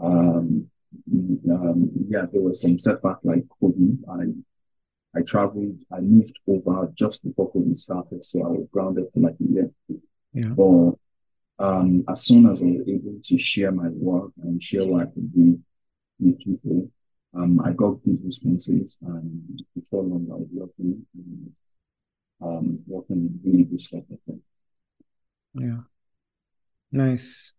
um, 0.00 0.68
um, 1.48 1.90
yeah, 2.08 2.26
there 2.30 2.42
was 2.42 2.60
some 2.60 2.78
setback 2.78 3.18
like 3.22 3.44
COVID. 3.62 3.98
I, 4.10 4.24
I 5.14 5.22
traveled, 5.22 5.80
I 5.92 6.00
moved 6.00 6.38
over 6.46 6.90
just 6.94 7.24
before 7.24 7.52
COVID 7.52 7.76
started. 7.76 8.24
So 8.24 8.44
I 8.44 8.48
was 8.48 8.66
grounded 8.72 9.06
for 9.12 9.20
like 9.20 9.36
a 9.40 9.52
year. 9.52 9.70
Yeah. 10.32 10.48
But, 10.48 10.94
um, 11.58 12.04
as 12.08 12.22
soon 12.22 12.48
as 12.48 12.62
I 12.62 12.66
was 12.66 12.88
able 12.88 13.18
to 13.22 13.38
share 13.38 13.72
my 13.72 13.88
work 13.88 14.32
and 14.42 14.62
share 14.62 14.86
what 14.86 15.02
I 15.02 15.06
could 15.06 15.34
do 15.34 15.58
with 16.20 16.38
people, 16.38 16.90
um, 17.34 17.60
I 17.64 17.72
got 17.72 18.02
good 18.04 18.18
responses 18.24 18.98
and 19.02 19.62
before 19.74 20.02
long 20.02 20.26
I 20.30 20.36
was 20.36 20.48
working 20.52 21.06
and 21.14 21.52
um, 22.42 22.78
working 22.86 23.38
really 23.44 23.64
good 23.64 23.80
stuff 23.80 24.04
with 24.08 24.24
them. 24.26 24.42
Yeah. 25.54 25.80
Nice. 26.92 27.52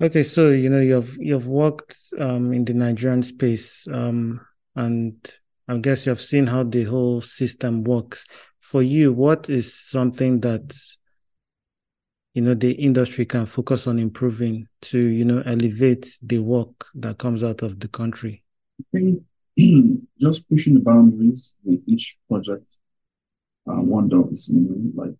Okay, 0.00 0.22
so 0.22 0.50
you 0.50 0.68
know 0.70 0.80
you've 0.80 1.16
you've 1.20 1.46
worked 1.46 1.96
um, 2.18 2.52
in 2.52 2.64
the 2.64 2.74
Nigerian 2.74 3.22
space, 3.22 3.86
um, 3.92 4.40
and 4.74 5.16
I 5.68 5.78
guess 5.78 6.06
you've 6.06 6.20
seen 6.20 6.46
how 6.46 6.64
the 6.64 6.84
whole 6.84 7.20
system 7.20 7.84
works. 7.84 8.24
For 8.60 8.82
you, 8.82 9.12
what 9.12 9.48
is 9.48 9.74
something 9.74 10.40
that 10.40 10.74
you 12.34 12.42
know 12.42 12.54
the 12.54 12.72
industry 12.72 13.24
can 13.24 13.46
focus 13.46 13.86
on 13.86 13.98
improving 13.98 14.66
to 14.82 14.98
you 14.98 15.24
know 15.24 15.42
elevate 15.46 16.18
the 16.22 16.38
work 16.40 16.86
that 16.94 17.18
comes 17.18 17.44
out 17.44 17.62
of 17.62 17.80
the 17.80 17.88
country? 17.88 18.42
I 18.80 18.84
think 18.92 19.22
just 20.18 20.48
pushing 20.48 20.74
the 20.74 20.80
boundaries 20.80 21.56
with 21.64 21.80
each 21.86 22.18
project 22.28 22.78
uh, 23.66 23.80
one 23.80 24.08
does, 24.08 24.48
you 24.52 24.60
know, 24.60 25.02
like 25.02 25.14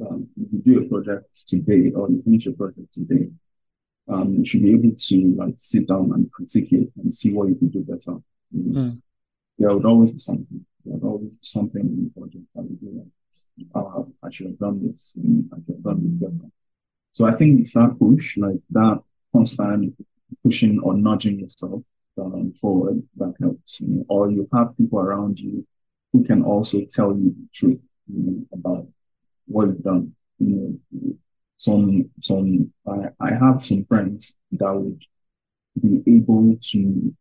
um, 0.00 0.28
if 0.40 0.52
you 0.52 0.58
do 0.60 0.84
a 0.84 0.88
project 0.88 1.46
today 1.46 1.92
or 1.94 2.10
you 2.10 2.22
finish 2.24 2.46
a 2.46 2.52
project 2.52 2.92
today, 2.92 3.28
um, 4.08 4.34
you 4.34 4.44
should 4.44 4.62
be 4.62 4.72
able 4.72 4.90
to 4.96 5.34
like 5.36 5.54
sit 5.56 5.86
down 5.86 6.10
and 6.14 6.30
critique 6.32 6.72
it 6.72 6.88
and 6.96 7.12
see 7.12 7.32
what 7.32 7.48
you 7.48 7.54
can 7.54 7.68
do 7.68 7.80
better. 7.80 8.18
You 8.50 8.62
know? 8.64 8.80
mm. 8.80 9.02
There 9.58 9.74
would 9.74 9.84
always 9.84 10.10
be 10.10 10.18
something. 10.18 10.66
There 10.84 10.94
would 10.94 11.08
always 11.08 11.36
be 11.36 11.42
something 11.42 12.10
project 12.14 12.44
that 12.54 12.64
you 12.64 12.76
do 12.80 13.10
oh, 13.74 14.12
I 14.22 14.30
should 14.30 14.46
have 14.46 14.58
done 14.58 14.86
this. 14.86 15.14
I 15.16 15.56
should 15.64 15.74
have 15.74 15.82
done 15.82 16.18
this 16.20 16.30
better. 16.30 16.50
So 17.12 17.26
I 17.26 17.32
think 17.32 17.60
it's 17.60 17.74
that 17.74 17.96
push, 17.98 18.36
like 18.38 18.60
that 18.70 19.02
constant 19.34 19.94
pushing 20.42 20.80
or 20.80 20.94
nudging 20.94 21.40
yourself 21.40 21.82
um, 22.18 22.52
forward 22.54 23.02
that 23.16 23.34
helps. 23.40 23.80
You 23.80 23.88
know, 23.88 24.04
or 24.08 24.30
you 24.30 24.48
have 24.52 24.76
people 24.76 24.98
around 24.98 25.38
you 25.38 25.66
who 26.12 26.24
can 26.24 26.42
also 26.42 26.80
tell 26.90 27.16
you 27.16 27.34
the 27.36 27.48
truth 27.52 27.80
you 28.06 28.22
know, 28.22 28.46
about 28.52 28.86
what 29.46 29.66
you've 29.66 29.82
done. 29.82 30.14
You 30.38 30.80
know, 30.92 31.14
some 31.56 32.10
some 32.20 32.72
I, 32.86 33.08
I 33.20 33.34
have 33.34 33.64
some 33.64 33.84
friends 33.84 34.34
that 34.52 34.74
would 34.74 35.02
be 35.80 36.02
able 36.06 36.56
to 36.60 37.14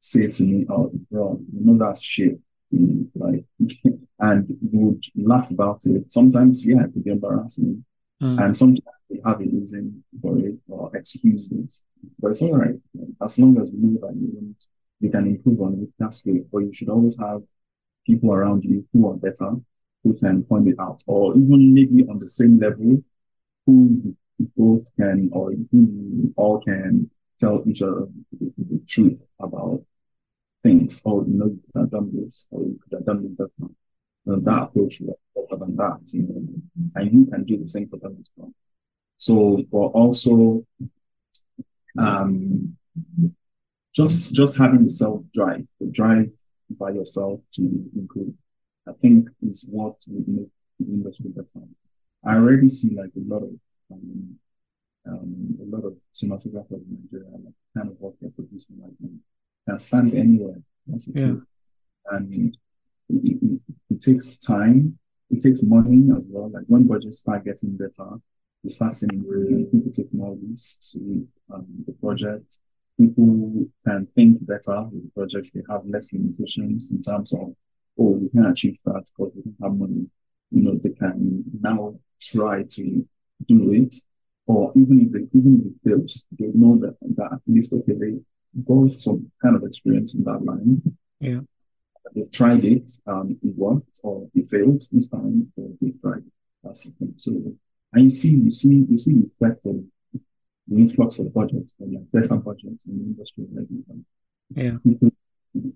say 0.00 0.28
to 0.28 0.42
me, 0.44 0.66
"Oh, 0.68 0.90
bro, 1.10 1.40
you 1.52 1.60
know 1.64 1.78
that 1.86 2.00
shit." 2.00 2.38
You 2.70 3.08
know, 3.14 3.26
like, 3.26 3.44
and 4.20 4.46
would 4.72 5.04
laugh 5.16 5.50
about 5.50 5.84
it. 5.86 6.10
Sometimes, 6.10 6.66
yeah, 6.66 6.84
it 6.84 6.92
could 6.92 7.04
be 7.04 7.10
embarrassing, 7.10 7.84
mm. 8.22 8.44
and 8.44 8.56
sometimes 8.56 8.82
they 9.10 9.20
have 9.24 9.40
a 9.40 9.44
reason 9.44 10.04
for 10.20 10.38
it 10.38 10.56
or 10.68 10.94
excuses. 10.94 11.84
But 12.18 12.28
it's 12.28 12.42
all 12.42 12.56
right. 12.56 12.74
As 13.22 13.38
long 13.38 13.60
as 13.60 13.70
you 13.72 13.78
know 13.78 14.06
that 14.06 14.14
you, 14.16 14.54
you 15.00 15.10
can 15.10 15.26
improve 15.26 15.60
on 15.60 15.82
it, 15.82 15.88
that's 15.98 16.20
great. 16.20 16.50
But 16.50 16.58
you 16.58 16.72
should 16.72 16.88
always 16.88 17.16
have 17.18 17.42
people 18.06 18.32
around 18.32 18.64
you 18.64 18.86
who 18.92 19.10
are 19.10 19.16
better, 19.16 19.52
who 20.04 20.14
can 20.14 20.44
point 20.44 20.68
it 20.68 20.76
out, 20.78 21.02
or 21.06 21.32
even 21.36 21.74
maybe 21.74 22.06
on 22.08 22.18
the 22.18 22.28
same 22.28 22.58
level, 22.58 23.02
who 23.66 24.14
both 24.56 24.86
can 24.96 25.30
or 25.32 25.52
you 25.52 26.32
all 26.36 26.60
can 26.60 27.10
tell 27.40 27.62
each 27.66 27.82
other 27.82 28.06
the, 28.38 28.52
the 28.58 28.80
truth 28.86 29.28
about 29.40 29.82
things. 30.62 31.02
Or 31.04 31.24
you 31.26 31.34
know, 31.34 31.46
you 31.46 31.60
could 31.72 31.80
have 31.80 31.90
done 31.90 32.10
this, 32.14 32.46
or 32.50 32.62
you 32.62 32.78
could 32.82 32.98
have 32.98 33.06
done 33.06 33.22
this 33.22 33.32
better. 33.32 33.50
You 33.60 33.70
know, 34.26 34.40
that 34.40 34.62
approach 34.64 35.00
was 35.00 35.16
better 35.34 35.58
than 35.58 35.76
that, 35.76 36.00
you 36.12 36.22
know, 36.22 36.92
and 36.96 37.12
you 37.12 37.26
can 37.26 37.44
do 37.44 37.58
the 37.58 37.66
same 37.66 37.88
for 37.88 37.96
them 37.96 38.16
as 38.20 38.28
well. 38.36 38.52
So, 39.16 39.64
but 39.70 39.78
also, 39.78 40.64
um, 41.98 42.76
just 43.94 44.34
just 44.34 44.56
having 44.56 44.84
the 44.84 44.90
self 44.90 45.22
drive, 45.34 45.66
the 45.80 45.86
drive 45.86 46.30
by 46.70 46.90
yourself 46.90 47.40
to 47.52 47.62
improve, 47.96 48.34
I 48.86 48.92
think 49.00 49.28
is 49.42 49.64
what 49.68 49.96
would 50.08 50.28
make 50.28 50.48
the 50.78 50.86
industry 50.86 51.30
better. 51.30 51.66
I 52.24 52.34
already 52.34 52.68
see 52.68 52.94
like 52.94 53.10
a 53.16 53.34
lot 53.34 53.42
of 53.42 53.50
um, 53.92 54.38
um, 55.06 55.58
a 55.62 55.76
lot 55.76 55.84
of 55.84 55.94
cinematographers 56.14 56.82
in 56.82 56.98
Nigeria, 57.02 57.30
like 57.32 57.54
kind 57.76 57.88
of 57.90 57.96
what 57.98 58.14
they're 58.20 58.30
producing 58.30 58.76
right 58.80 58.92
now, 59.00 59.10
can 59.68 59.78
stand 59.78 60.14
anywhere. 60.14 60.56
That's 60.86 61.06
the 61.06 61.12
Yeah. 61.20 61.26
truth. 61.26 61.44
And 62.10 62.32
it, 62.32 62.56
it, 63.10 63.60
it 63.90 64.00
takes 64.00 64.36
time. 64.36 64.98
It 65.30 65.40
takes 65.40 65.62
money 65.62 66.08
as 66.16 66.24
well. 66.28 66.50
Like 66.50 66.64
when 66.66 66.86
budgets 66.86 67.18
start 67.18 67.44
getting 67.44 67.76
better, 67.76 68.16
you 68.62 68.70
start 68.70 68.94
seeing 68.94 69.20
uh, 69.20 69.70
people 69.70 69.92
take 69.92 70.12
more 70.12 70.36
risks 70.48 70.96
with 70.98 71.26
um, 71.52 71.66
the 71.86 71.92
project. 71.92 72.58
People 72.98 73.66
can 73.86 74.06
think 74.14 74.44
better 74.46 74.82
with 74.90 75.04
the 75.04 75.10
projects. 75.14 75.50
They 75.50 75.62
have 75.70 75.82
less 75.86 76.12
limitations 76.12 76.90
in 76.90 77.00
terms 77.00 77.32
of, 77.34 77.54
oh, 77.98 78.10
we 78.20 78.28
can 78.30 78.46
achieve 78.46 78.78
that 78.86 79.04
because 79.16 79.32
we 79.36 79.42
don't 79.42 79.56
have 79.62 79.78
money. 79.78 80.06
You 80.50 80.62
know, 80.62 80.78
they 80.82 80.90
can 80.90 81.44
now 81.60 81.94
try 82.20 82.64
to 82.64 83.06
do 83.46 83.72
it. 83.72 83.94
Or 84.48 84.72
even 84.76 84.96
if 85.04 85.12
they, 85.12 85.38
even 85.38 85.52
if 85.60 85.66
it 85.66 85.90
fails, 85.90 86.24
they 86.38 86.50
know 86.54 86.78
that, 86.78 86.96
that 87.16 87.32
at 87.34 87.40
least, 87.46 87.70
okay, 87.74 87.92
they 87.92 88.12
got 88.64 88.90
some 88.92 89.30
kind 89.42 89.54
of 89.56 89.62
experience 89.62 90.14
in 90.14 90.24
that 90.24 90.42
line. 90.42 90.80
Yeah. 91.20 91.40
They've 92.14 92.32
tried 92.40 92.64
it, 92.64 92.90
um, 93.06 93.36
it 93.42 93.54
worked, 93.54 94.00
or 94.02 94.26
it 94.34 94.48
failed 94.48 94.82
this 94.90 95.08
time, 95.08 95.52
or 95.56 95.68
they 95.80 95.92
tried 96.00 96.24
it. 96.28 96.32
That's 96.64 96.84
the 96.84 96.92
thing. 96.98 97.12
So, 97.16 97.30
and 97.92 98.04
you 98.04 98.10
see, 98.10 98.30
you 98.30 98.50
see, 98.50 98.86
you 98.88 98.96
see 98.96 99.18
the 99.18 99.30
effect 99.36 99.66
of 99.66 99.76
the 100.66 100.76
influx 100.76 101.18
of 101.18 101.34
budgets, 101.34 101.74
or 101.78 101.86
like 101.86 102.10
better 102.10 102.36
budgets 102.36 102.86
in 102.86 102.98
the 102.98 103.04
industry 103.04 103.44
already. 103.52 103.84
Um, 103.90 104.04
Yeah. 104.56 104.78
people 104.82 105.10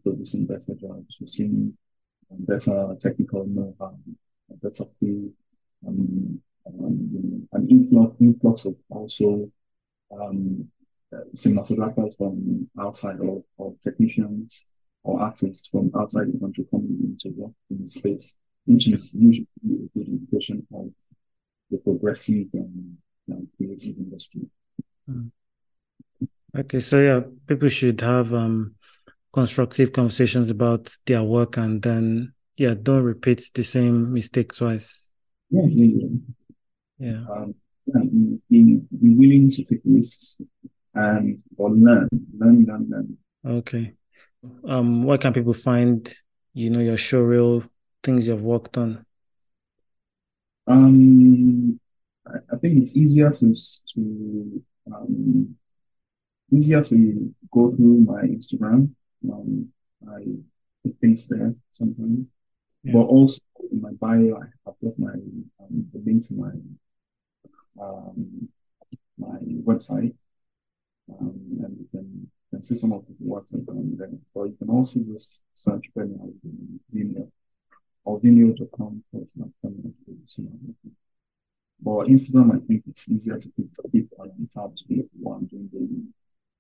producing 0.03 0.47
better 0.47 0.75
jobs, 0.75 1.19
we're 1.21 1.27
seeing 1.27 1.77
better 2.31 2.97
technical 2.99 3.45
know-how, 3.47 3.99
better 4.63 4.87
crew, 4.99 5.31
um, 5.87 6.41
um, 6.67 7.49
an 7.53 7.69
influx, 7.69 8.17
influx 8.21 8.65
of 8.65 8.77
also 8.89 9.51
um, 10.13 10.69
uh, 11.13 11.19
cinematographers 11.35 12.17
from 12.17 12.69
outside 12.81 13.19
or, 13.21 13.43
or 13.57 13.75
technicians 13.83 14.65
or 15.05 15.21
artists 15.21 15.67
from 15.69 15.91
outside 15.99 16.33
the 16.33 16.39
country 16.39 16.65
coming 16.71 16.97
into 17.03 17.37
work 17.37 17.53
in 17.71 17.83
the 17.83 17.89
space, 17.89 18.35
which 18.67 18.89
is 18.89 19.13
usually 19.15 19.47
a 19.65 19.99
good 19.99 20.09
indication 20.09 20.67
of 20.75 20.91
the 21.71 21.79
progressive 21.79 22.47
and 22.53 22.97
creative 23.57 23.97
industry. 23.97 24.43
Okay, 26.57 26.81
so 26.81 27.01
yeah, 27.01 27.21
people 27.47 27.69
should 27.69 28.01
have 28.03 28.33
um 28.35 28.75
constructive 29.33 29.93
conversations 29.93 30.51
about 30.51 30.95
their 31.07 31.23
work 31.23 31.57
and 31.57 31.83
then 31.83 32.33
yeah, 32.57 32.75
don't 32.81 33.03
repeat 33.03 33.51
the 33.55 33.65
same 33.65 34.13
mistake 34.13 34.55
twice. 34.55 35.09
Yeah, 35.51 35.67
yeah, 35.69 35.97
yeah. 35.97 36.09
Yeah. 37.03 37.25
Um, 37.29 37.55
and 37.95 38.41
be, 38.49 38.81
be 39.03 39.11
willing 39.15 39.49
to 39.51 39.63
take 39.65 39.81
risks 39.85 40.37
and 40.95 41.43
or 41.57 41.71
learn, 41.71 42.09
learn, 42.39 42.65
learn, 42.65 42.87
learn. 42.89 43.19
Okay. 43.45 43.95
Um, 44.65 45.03
where 45.03 45.19
can 45.19 45.33
people 45.33 45.53
find, 45.53 46.13
you 46.55 46.71
know, 46.71 46.79
your 46.79 46.97
showreel, 46.97 47.69
things 48.05 48.29
you've 48.29 48.43
worked 48.45 48.79
on? 48.79 49.05
Um, 50.69 51.81
I, 52.27 52.37
I 52.53 52.57
think 52.59 52.81
it's 52.81 52.97
easier 52.97 53.31
to 53.31 53.53
to 53.95 54.63
um 54.87 55.57
easier 56.53 56.83
to 56.85 57.35
go 57.51 57.71
through 57.73 57.99
my 58.13 58.23
Instagram. 58.23 58.91
Um, 59.29 59.69
I 60.09 60.23
put 60.85 60.95
things 61.01 61.27
there 61.27 61.55
sometimes, 61.73 62.27
Yeah. 62.85 62.93
but 62.95 63.07
also 63.07 63.41
in 63.73 63.81
my 63.81 63.91
bio, 63.93 64.37
I 64.37 64.47
have 64.67 64.75
got 64.85 64.99
my 64.99 65.15
um, 65.61 65.89
the 65.93 66.01
link 66.07 66.27
to 66.29 66.35
my 66.35 66.53
um 67.81 68.49
my 69.19 69.39
website, 69.65 70.15
um, 71.11 71.41
and 71.65 71.77
you 71.79 71.87
can 71.91 72.31
can 72.51 72.63
see 72.63 72.75
some 72.75 72.93
of 72.93 73.05
the 73.07 73.15
work 73.21 73.45
I've 73.55 73.65
done 73.67 73.97
there. 73.97 74.11
Or 74.35 74.47
you 74.47 74.55
can 74.59 74.69
also 74.71 75.01
just 75.01 75.43
search 75.55 75.85
Femi 75.97 76.21
on 76.21 76.35
Vimeo 76.95 77.31
or 78.05 78.21
vimeo.com 78.21 79.05
forward 79.11 79.29
slash 79.29 79.49
Femi 79.65 79.83
to 80.07 80.17
see 80.27 80.43
my. 80.43 80.51
But 81.85 82.07
Instagram, 82.09 82.55
I 82.55 82.67
think 82.67 82.85
it's 82.89 83.09
easier 83.09 83.37
to 83.39 83.49
keep 83.57 83.71
keep 83.91 84.09
on 84.19 84.31
tabs 84.51 84.85
with 84.89 85.07
what 85.21 85.37
I'm 85.37 85.47
doing 85.47 85.69
daily, 85.73 86.05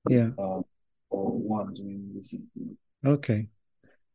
Yeah. 0.09 0.31
uh, 0.39 0.63
or 1.11 1.31
what 1.39 1.67
I'm 1.67 1.75
doing 1.75 2.11
recently. 2.15 2.77
Okay. 3.05 3.49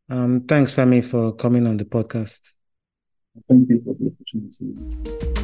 Um, 0.09 0.41
thanks, 0.47 0.73
Femi, 0.73 1.03
for 1.03 1.33
coming 1.33 1.67
on 1.67 1.77
the 1.77 1.85
podcast. 1.85 2.41
Thank 3.47 3.69
you 3.69 3.81
for 3.85 3.93
the 3.93 4.11
opportunity. 4.11 5.36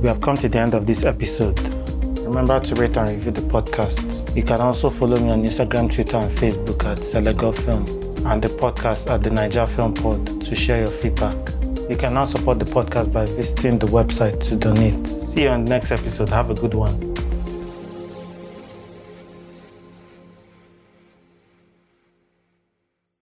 We 0.00 0.08
have 0.08 0.20
come 0.20 0.36
to 0.36 0.48
the 0.48 0.58
end 0.58 0.74
of 0.74 0.86
this 0.86 1.04
episode. 1.04 1.58
Remember 2.20 2.60
to 2.60 2.74
rate 2.76 2.96
and 2.96 3.08
review 3.08 3.32
the 3.32 3.40
podcast. 3.40 4.36
You 4.36 4.44
can 4.44 4.60
also 4.60 4.90
follow 4.90 5.16
me 5.16 5.30
on 5.30 5.42
Instagram, 5.42 5.92
Twitter, 5.92 6.18
and 6.18 6.30
Facebook 6.30 6.84
at 6.84 6.98
Selegol 6.98 7.52
Film 7.52 7.84
and 8.26 8.40
the 8.40 8.48
podcast 8.48 9.10
at 9.10 9.22
the 9.22 9.30
Naija 9.30 9.68
Film 9.68 9.94
Pod 9.94 10.40
to 10.42 10.54
share 10.54 10.78
your 10.78 10.86
feedback. 10.86 11.34
You 11.90 11.96
can 11.96 12.14
now 12.14 12.26
support 12.26 12.58
the 12.58 12.64
podcast 12.64 13.12
by 13.12 13.24
visiting 13.24 13.78
the 13.78 13.86
website 13.86 14.40
to 14.48 14.56
donate. 14.56 15.06
See 15.08 15.42
you 15.42 15.48
on 15.48 15.64
the 15.64 15.70
next 15.70 15.90
episode. 15.90 16.28
Have 16.28 16.50
a 16.50 16.54
good 16.54 16.74
one. 16.74 17.07